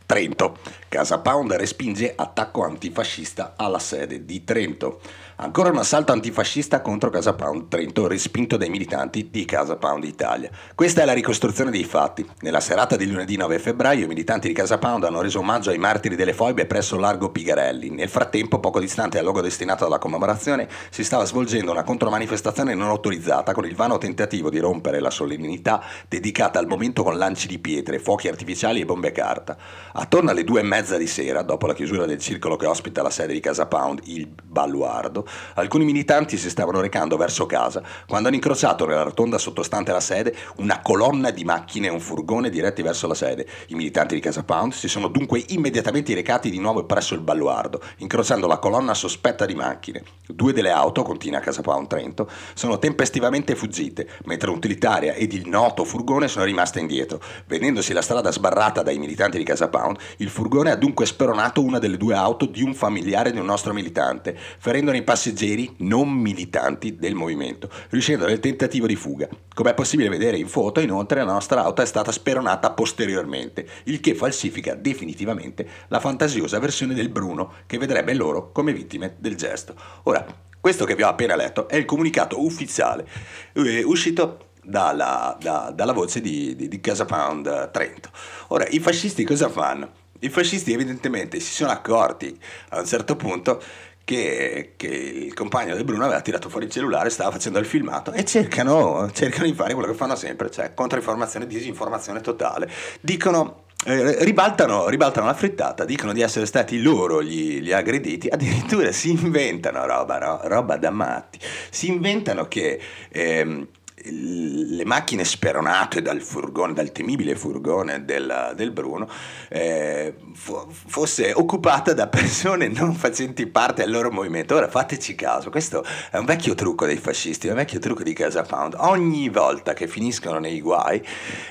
[0.05, 0.59] Trento.
[0.89, 5.01] Casa Pound respinge attacco antifascista alla sede di Trento.
[5.43, 10.51] Ancora un assalto antifascista contro Casa Pound Trento, respinto dai militanti di Casa Pound Italia.
[10.75, 12.29] Questa è la ricostruzione dei fatti.
[12.41, 15.79] Nella serata di lunedì 9 febbraio i militanti di Casa Pound hanno reso omaggio ai
[15.79, 17.89] martiri delle foibe presso Largo Pigarelli.
[17.89, 22.89] Nel frattempo, poco distante dal luogo destinato alla commemorazione, si stava svolgendo una contromanifestazione non
[22.89, 27.59] autorizzata con il vano tentativo di rompere la solennità dedicata al momento con lanci di
[27.59, 29.57] pietre, fuochi artificiali e bombe carta.
[29.95, 33.09] Attorno alle due e mezza di sera, dopo la chiusura del circolo che ospita la
[33.09, 38.37] sede di Casa Pound, il Baluardo, Alcuni militanti si stavano recando verso casa quando hanno
[38.37, 43.07] incrociato nella rotonda sottostante la sede una colonna di macchine e un furgone diretti verso
[43.07, 43.47] la sede.
[43.69, 47.81] I militanti di Casa Pound si sono dunque immediatamente recati di nuovo presso il baluardo,
[47.99, 50.03] incrociando la colonna sospetta di macchine.
[50.27, 55.85] Due delle auto, continua Casa Pound Trento, sono tempestivamente fuggite, mentre un'utilitaria ed il noto
[55.85, 57.21] furgone sono rimaste indietro.
[57.47, 61.79] Vedendosi la strada sbarrata dai militanti di Casa Pound, il furgone ha dunque speronato una
[61.79, 66.09] delle due auto di un familiare di un nostro militante, ferendone i passi passeggeri non
[66.09, 69.29] militanti del movimento, riuscendo nel tentativo di fuga.
[69.53, 74.01] Come è possibile vedere in foto, inoltre, la nostra auto è stata speronata posteriormente, il
[74.01, 79.75] che falsifica definitivamente la fantasiosa versione del Bruno che vedrebbe loro come vittime del gesto.
[80.05, 80.25] Ora,
[80.59, 83.07] questo che vi ho appena letto è il comunicato ufficiale
[83.53, 88.09] eh, uscito dalla, da- dalla voce di, di, di Casa Pound Trento.
[88.49, 89.99] Ora, i fascisti cosa fanno?
[90.23, 92.39] I fascisti evidentemente si sono accorti
[92.71, 93.63] a un certo punto
[94.11, 98.11] che, che il compagno del Bruno aveva tirato fuori il cellulare, stava facendo il filmato
[98.11, 102.69] e cercano, cercano di fare quello che fanno sempre, cioè controinformazione, disinformazione totale.
[103.01, 108.91] Dicono eh, ribaltano, ribaltano, la frittata, dicono di essere stati loro gli, gli aggrediti, addirittura
[108.91, 110.41] si inventano roba, no?
[110.43, 111.39] roba da matti,
[111.71, 112.81] si inventano che
[113.11, 113.69] ehm,
[114.05, 119.09] le macchine speronate dal furgone, dal temibile furgone del, del Bruno,
[119.49, 124.55] eh, fosse occupata da persone non facenti parte del loro movimento.
[124.55, 128.43] Ora fateci caso, questo è un vecchio trucco dei fascisti, un vecchio trucco di Casa
[128.43, 128.75] Pound.
[128.79, 131.03] Ogni volta che finiscono nei guai,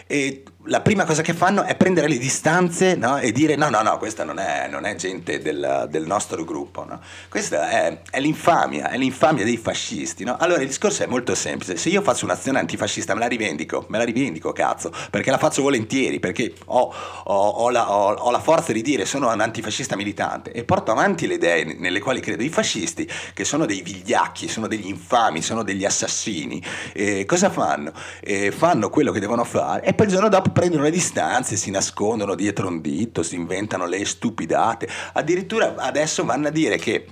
[0.08, 3.18] e la prima cosa che fanno è prendere le distanze no?
[3.18, 6.86] e dire no, no, no, questa non è, non è gente del, del, nostro gruppo.
[6.86, 7.02] No?
[7.28, 10.24] Questa è, è, l'infamia, è l'infamia dei fascisti.
[10.24, 10.38] No?
[10.40, 11.76] Allora il discorso è molto semplice.
[11.76, 15.64] Se io faccio un'azione antifascista me la rivendico, me la rivendico, cazzo, perché la faccio
[15.64, 16.94] volentieri, perché ho,
[17.24, 21.26] ho, ho, la, ho, la, forza di dire sono un antifascista militante e porto avanti
[21.26, 22.44] le idee nelle quali credo.
[22.44, 26.64] I fascisti, che sono dei vigliacchi, sono degli infami, sono degli assassini,
[26.94, 27.92] eh, cosa fanno?
[28.22, 31.72] Eh, fanno quello che devono fare e poi il giorno dopo prendono le distanze, si
[31.72, 34.90] nascondono dietro un dito, si inventano le stupidate.
[35.14, 37.06] Addirittura adesso vanno a dire che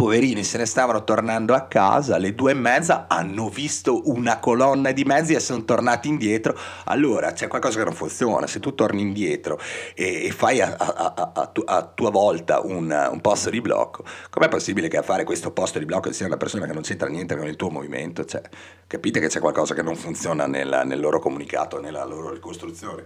[0.00, 4.92] poverini se ne stavano tornando a casa, alle due e mezza hanno visto una colonna
[4.92, 6.58] di mezzi e sono tornati indietro.
[6.84, 8.46] Allora c'è qualcosa che non funziona.
[8.46, 9.60] Se tu torni indietro
[9.94, 14.02] e, e fai a, a, a, tu, a, tua volta un, un, posto di blocco,
[14.30, 17.06] com'è possibile che a fare questo posto di blocco sia una persona che non c'entra
[17.08, 18.24] niente con il tuo movimento?
[18.24, 18.40] Cioè,
[18.86, 23.04] capite che c'è qualcosa che non funziona nella, nel loro comunicato, nella loro ricostruzione.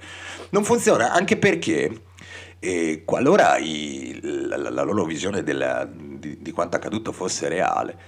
[0.50, 1.90] Non funziona anche perché
[2.64, 5.86] e qualora i, la, la, loro visione della,
[6.28, 7.98] di, di quanto accaduto fosse reale,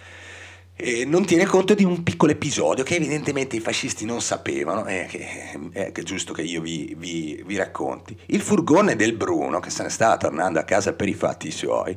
[0.79, 5.07] e non tiene conto di un piccolo episodio che evidentemente i fascisti non sapevano e
[5.09, 8.14] che, è, che è giusto che io vi, vi, vi, racconti.
[8.27, 11.97] Il furgone del Bruno, che se ne stava tornando a casa per i fatti suoi,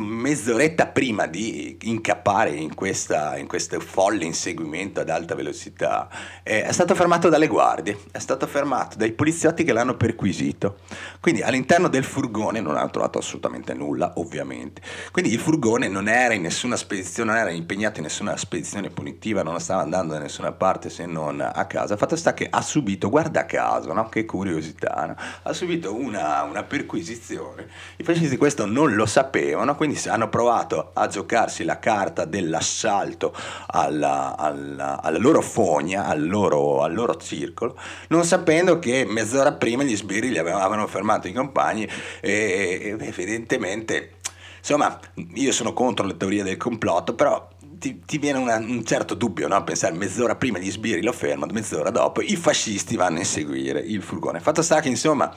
[0.00, 6.08] mezz'oretta prima di incappare in, questa, in questo folle inseguimento ad alta velocità,
[6.42, 10.78] eh, è stato fermato dalle guardie, è stato fermato dai poliziotti che l'hanno perquisito.
[11.20, 14.80] Quindi all'interno del furgone non hanno trovato assolutamente nulla, ovviamente.
[15.12, 19.42] Quindi il furgone non era in nessuna spedizione, non era impegnato in nessuna spedizione punitiva,
[19.42, 21.96] non stava andando da nessuna parte se non a casa.
[21.96, 24.08] Fatto sta che ha subito, guarda caso, no?
[24.08, 25.16] che curiosità, no?
[25.42, 27.68] ha subito una, una perquisizione.
[27.96, 33.34] I fascisti questo non lo sapevano, quindi quindi hanno provato a giocarsi la carta dell'assalto
[33.66, 37.76] alla, alla, alla loro fogna, al loro, al loro, circolo,
[38.08, 41.88] non sapendo che mezz'ora prima gli sbirri li avevano fermato i compagni
[42.20, 44.12] e, e evidentemente,
[44.60, 44.98] insomma,
[45.34, 47.48] io sono contro le teorie del complotto, però
[47.80, 49.64] ti, ti viene una, un certo dubbio no?
[49.64, 54.02] pensare mezz'ora prima gli sbirri lo fermano, mezz'ora dopo i fascisti vanno a inseguire il
[54.02, 54.38] furgone.
[54.38, 55.34] Fatto sta che insomma,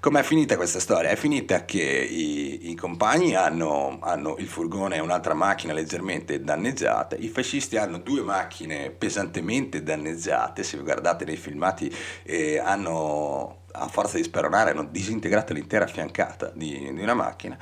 [0.00, 1.10] com'è finita questa storia?
[1.10, 7.14] È finita che i, i compagni hanno, hanno, il furgone e un'altra macchina leggermente danneggiata,
[7.16, 11.94] i fascisti hanno due macchine pesantemente danneggiate, se guardate nei filmati
[12.24, 17.58] eh, hanno a forza di speronare hanno disintegrato l'intera fiancata di, di una macchina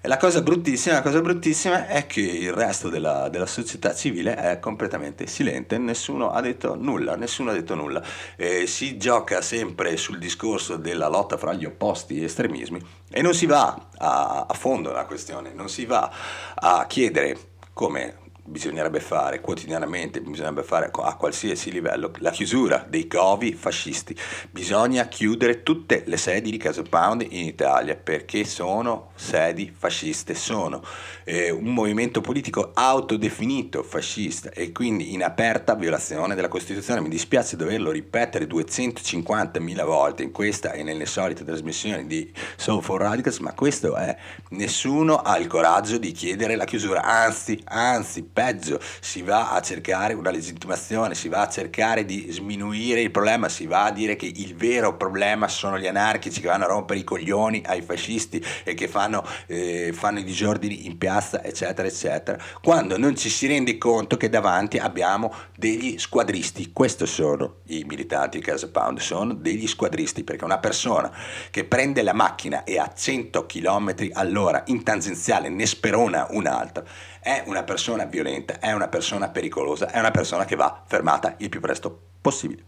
[0.00, 4.34] e la cosa bruttissima, la cosa bruttissima è che il resto della, della, società civile
[4.34, 8.02] è completamente silente, nessuno ha detto nulla, nessuno ha detto nulla.
[8.36, 12.80] Eh, si gioca sempre sul discorso della lotta fra gli opposti estremismi
[13.10, 16.10] e non si va a, a fondo nella questione, non si va
[16.54, 17.36] a chiedere
[17.72, 24.16] come bisognerebbe fare quotidianamente, bisognerebbe fare a qualsiasi livello la chiusura dei covi fascisti.
[24.50, 30.82] Bisogna chiudere tutte le sedi di Casa Pound in Italia perché sono sedi fasciste, sono
[31.24, 37.00] eh, un movimento politico autodefinito fascista e quindi in aperta violazione della Costituzione.
[37.00, 43.00] Mi dispiace doverlo ripetere 250.000 volte in questa e nelle solite trasmissioni di Soul for
[43.00, 44.16] Radicals, ma questo è
[44.50, 50.12] nessuno ha il coraggio di chiedere la chiusura, anzi, anzi peggio, si va a cercare
[50.12, 54.26] una legittimazione, si va a cercare di sminuire il problema, si va a dire che
[54.26, 58.74] il vero problema sono gli anarchici che vanno a rompere i coglioni ai fascisti e
[58.74, 63.78] che fanno, eh, fanno i disordini in piazza, eccetera, eccetera, quando non ci si rende
[63.78, 66.72] conto che davanti abbiamo degli squadristi.
[66.74, 71.10] Questi sono i militanti di Casa Pound, sono degli squadristi, perché una persona
[71.50, 76.84] che prende la macchina e a 100 km all'ora in tangenziale ne sperona un'altra,
[77.26, 81.48] è una persona violenta, è una persona pericolosa, è una persona che va fermata il
[81.48, 82.66] più presto possibile.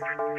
[0.00, 0.38] Ho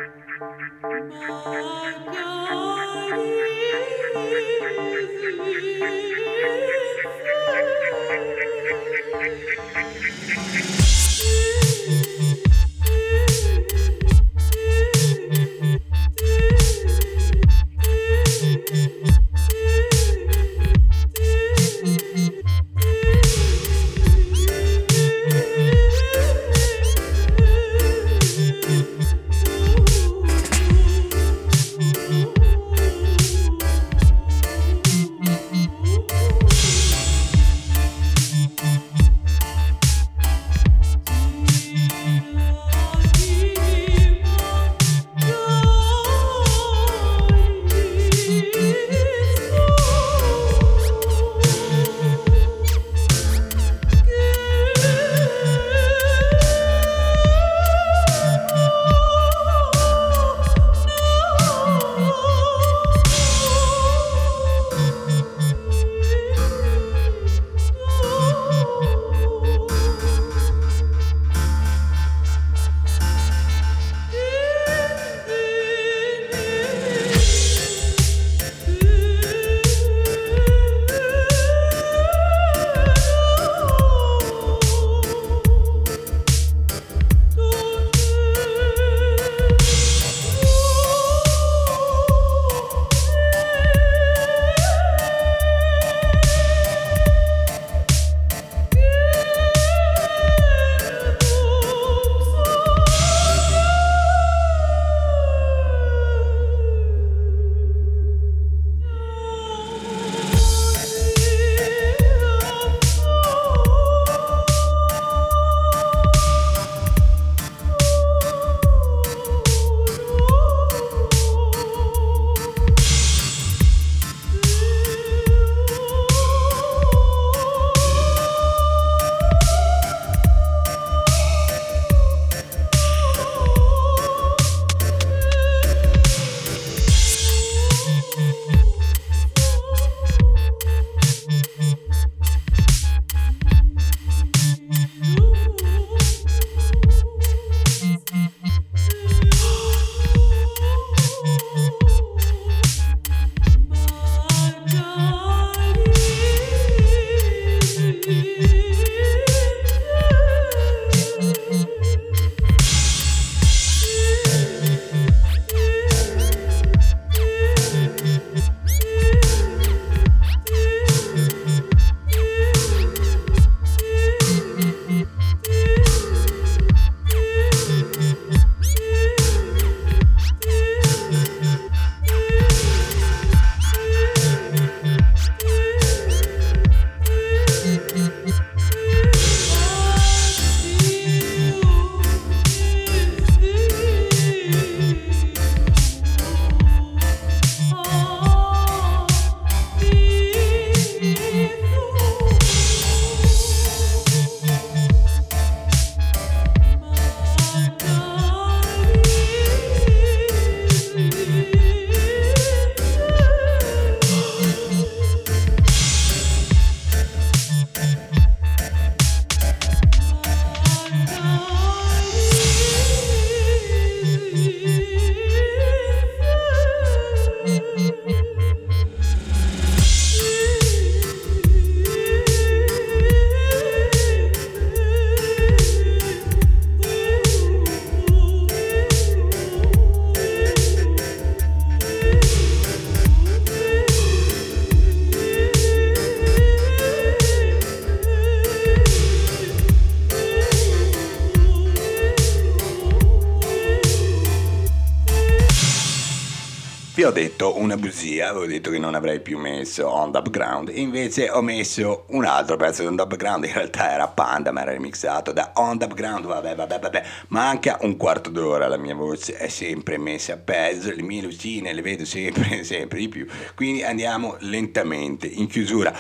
[257.39, 261.41] detto una bugia, avevo detto che non avrei più messo On the Ground, invece ho
[261.41, 265.31] messo un altro pezzo di On the Ground, in realtà era Panda, ma era remixato
[265.31, 269.47] da On the Ground, vabbè, vabbè, vabbè, manca un quarto d'ora, la mia voce è
[269.47, 273.25] sempre messa a peso, le mie lucine le vedo sempre, sempre di più,
[273.55, 275.95] quindi andiamo lentamente in chiusura.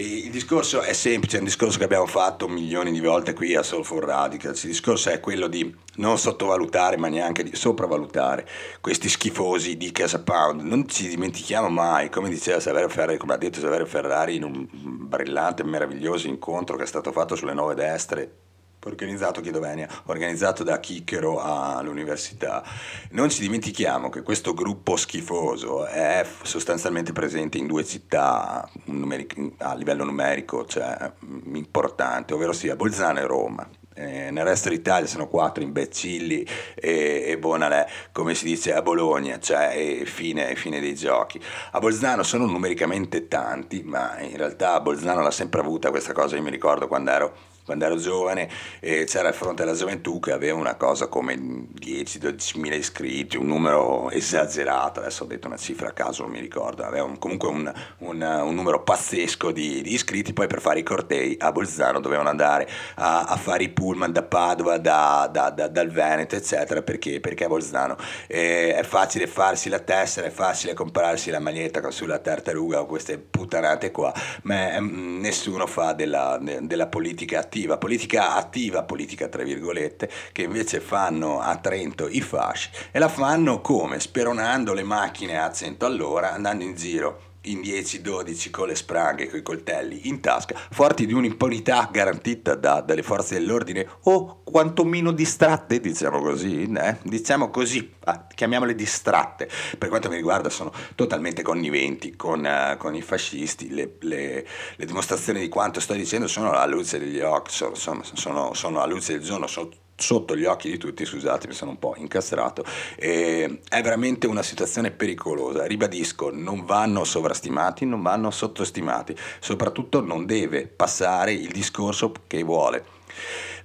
[0.00, 3.64] Il discorso è semplice, è un discorso che abbiamo fatto milioni di volte qui a
[3.64, 4.62] Soulful Radicals.
[4.62, 8.46] Il discorso è quello di non sottovalutare, ma neanche di sopravvalutare
[8.80, 10.60] questi schifosi di Casa Pound.
[10.60, 14.68] Non ci dimentichiamo mai, come diceva Saverio Ferrari, come ha detto Saverio Ferrari in un
[14.70, 18.47] brillante e meraviglioso incontro che è stato fatto sulle nuove destre
[18.84, 22.62] organizzato, chiedo bene, organizzato da Chicchero all'università.
[23.10, 29.74] Non ci dimentichiamo che questo gruppo schifoso è sostanzialmente presente in due città numeric- a
[29.74, 33.68] livello numerico, cioè mm, importante, ovvero sia Bolzano e Roma.
[33.94, 36.46] Eh, nel resto d'Italia sono quattro imbecilli
[36.76, 41.40] e, e Bonalè, come si dice a Bologna, cioè fine, fine dei giochi.
[41.72, 46.42] A Bolzano sono numericamente tanti, ma in realtà Bolzano l'ha sempre avuta questa cosa, io
[46.42, 47.36] mi ricordo quando ero
[47.68, 48.48] quando ero giovane
[48.80, 53.46] e c'era il fronte della gioventù che aveva una cosa come 10-12 mila iscritti, un
[53.46, 57.48] numero esagerato, adesso ho detto una cifra a caso, non mi ricordo, aveva un- comunque
[57.48, 62.00] un, un- un numero pazzesco di, di iscritti, poi per fare i cortei a Bolzano
[62.00, 66.80] dovevano andare a, a fare i pullman da Padova, da- da- da- dal Veneto, eccetera,
[66.82, 67.96] perché, perché a Bolzano
[68.28, 73.18] eh, è facile farsi la tessera, è facile comprarsi la maglietta sulla tartaruga o queste
[73.18, 74.12] puttanate qua,
[74.44, 80.42] ma mm, nessuno fa della, de- della politica attiva, politica attiva, politica tra virgolette, che
[80.42, 83.98] invece fanno a Trento i fasci e la fanno come?
[83.98, 89.38] Speronando le macchine a 100 all'ora, andando in giro in 10-12 con le spranghe, con
[89.38, 95.80] i coltelli in tasca, forti di un'impunità garantita da- dalle forze dell'ordine o quantomeno distratte,
[95.80, 96.96] diciamo così, eh?
[97.02, 99.48] diciamo così, ah, chiamiamole distratte.
[99.78, 104.46] Per quanto mi riguarda sono totalmente conniventi con, eh, con i fascisti, le, le-
[104.76, 108.80] le dimostrazioni di quanto sto dicendo sono alla luce degli occhi, sono, sono- sono- sono
[108.82, 111.94] alla luce del giorno, sono sotto gli occhi di tutti, scusate, mi sono un po'
[111.96, 112.64] incastrato.
[112.96, 115.66] E è veramente una situazione pericolosa.
[115.66, 122.96] Ribadisco, non vanno sovrastimati, non vanno sottostimati, soprattutto non deve passare il discorso che vuole.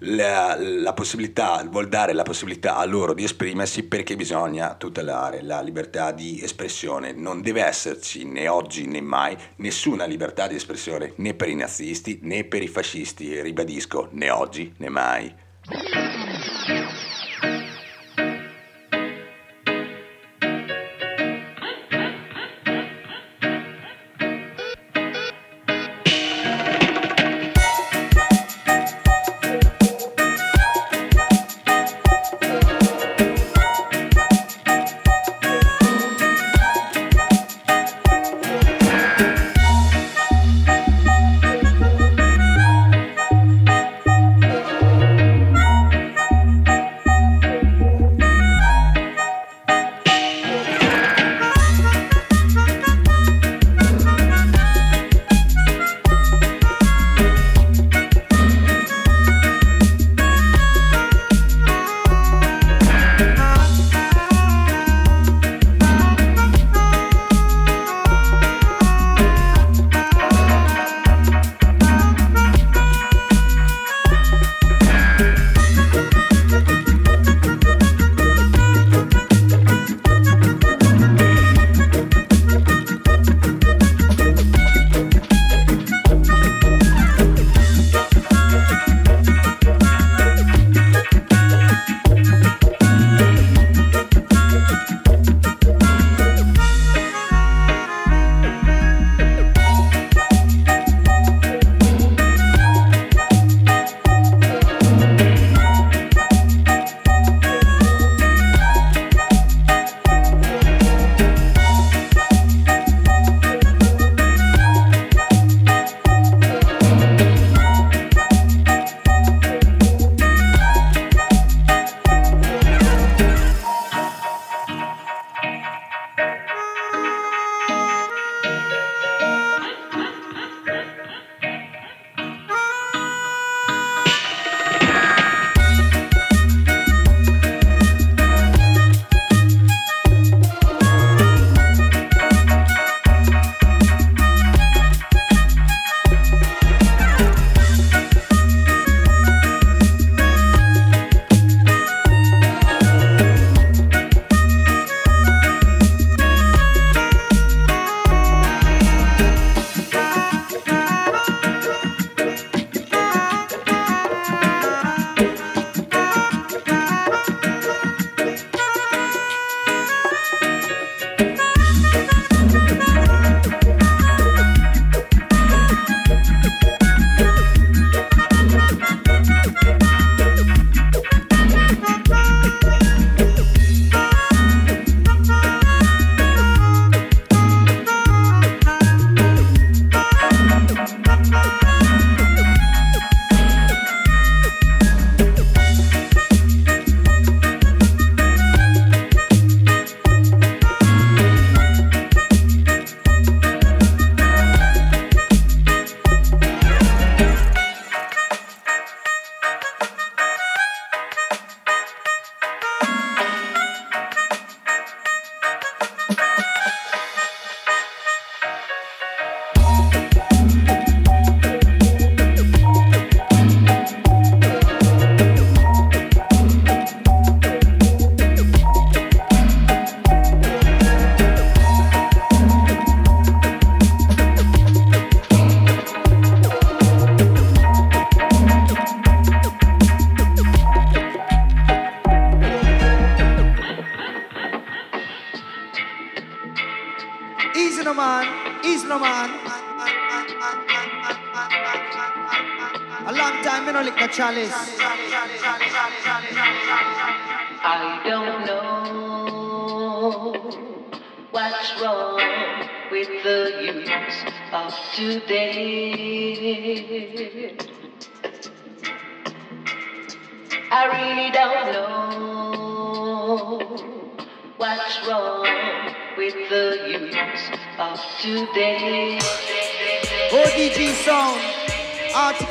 [0.06, 5.62] La, la possibilità, vuol dare la possibilità a loro di esprimersi perché bisogna tutelare la
[5.62, 7.14] libertà di espressione.
[7.14, 12.20] Non deve esserci né oggi né mai nessuna libertà di espressione né per i nazisti
[12.24, 13.40] né per i fascisti.
[13.40, 15.34] Ribadisco, né oggi né mai.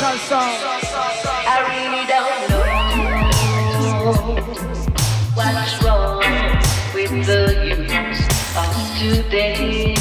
[0.03, 0.59] Sound.
[1.47, 2.66] I really don't know
[5.37, 6.24] what's wrong
[6.93, 7.95] with the youth
[8.59, 9.95] of today.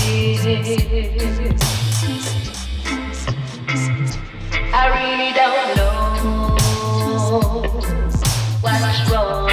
[4.73, 5.97] I really don't know
[8.61, 9.51] what's wrong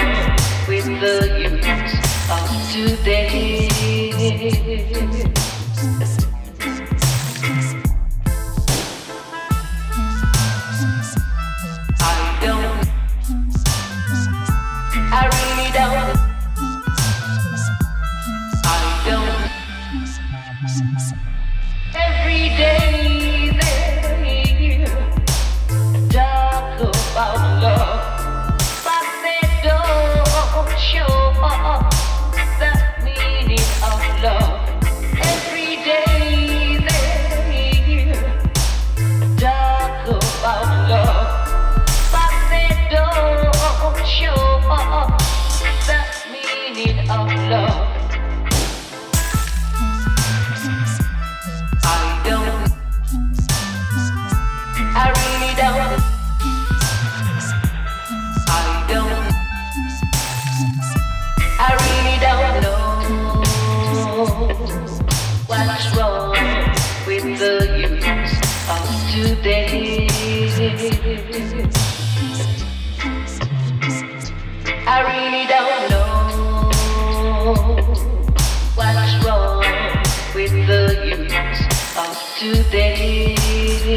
[0.66, 1.68] with the youth
[2.30, 3.68] of today.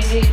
[0.02, 0.31] I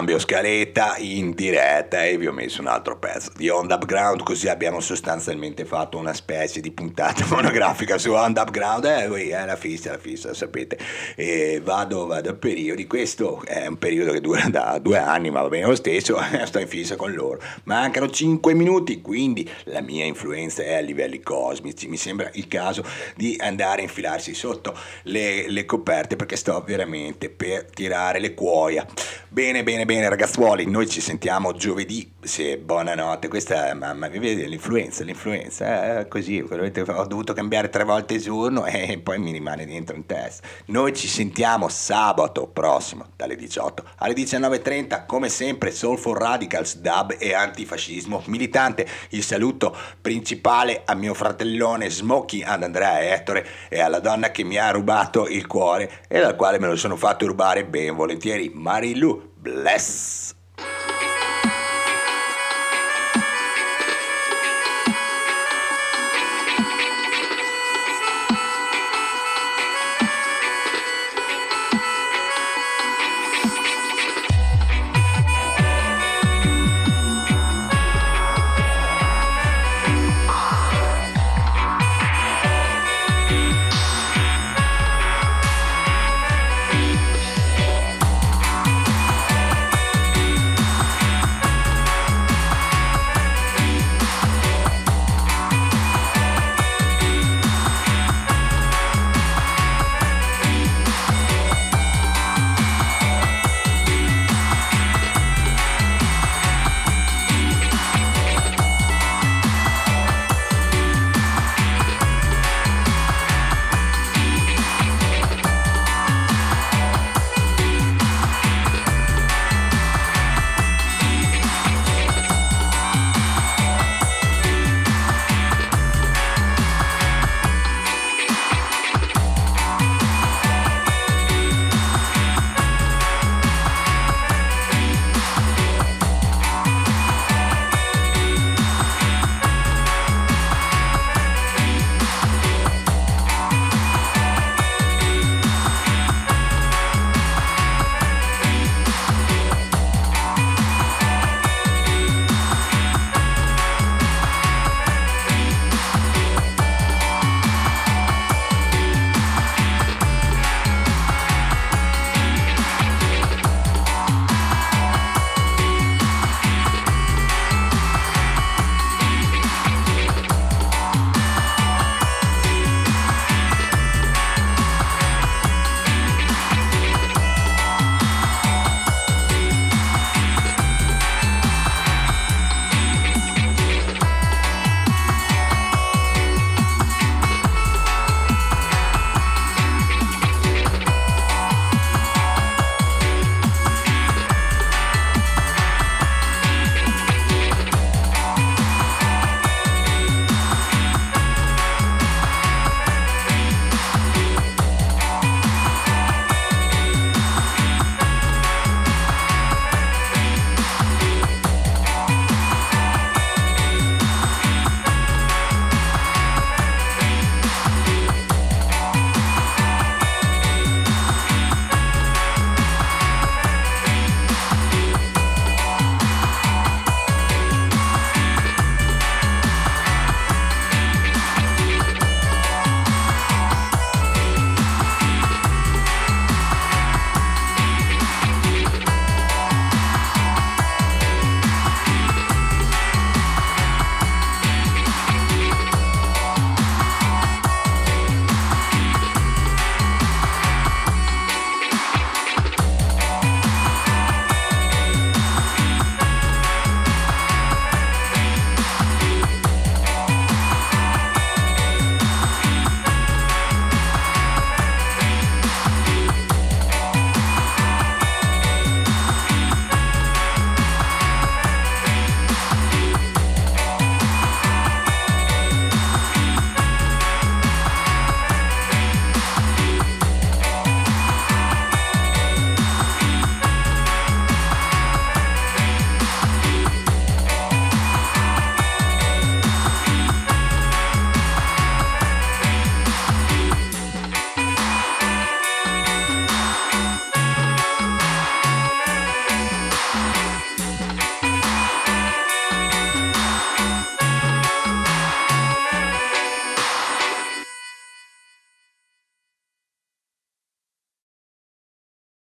[0.00, 4.48] Cambio scaletta in diretta e vi ho messo un altro pezzo di On Upground così
[4.48, 8.86] abbiamo sostanzialmente fatto una specie di puntata monografica su On Upground.
[8.86, 10.78] Eh, voi, è la fissa, la fissa, sapete.
[11.16, 12.86] E vado, vado a periodi.
[12.86, 16.58] Questo è un periodo che dura da due anni ma va bene lo stesso sto
[16.58, 17.38] in fissa con loro.
[17.64, 21.88] Mancano 5 minuti quindi la mia influenza è a livelli cosmici.
[21.88, 22.82] Mi sembra il caso
[23.16, 28.86] di andare a infilarsi sotto le, le coperte perché sto veramente per tirare le cuoia.
[29.28, 35.02] Bene, bene, bene ragazzuoli, noi ci sentiamo giovedì, sì, buonanotte, questa mamma mia, vedi l'influenza,
[35.02, 39.66] l'influenza, è così, veramente ho dovuto cambiare tre volte il giorno e poi mi rimane
[39.66, 40.46] dentro in testa.
[40.66, 47.34] Noi ci sentiamo sabato prossimo, dalle 18 alle 19.30, come sempre, Soulful Radicals, dub e
[47.34, 48.86] antifascismo militante.
[49.08, 54.44] Il saluto principale a mio fratellone Smokey, ad Andrea e Ettore e alla donna che
[54.44, 58.52] mi ha rubato il cuore e dal quale me lo sono fatto rubare ben volentieri,
[58.54, 59.29] Marilu.
[59.42, 60.34] Bless.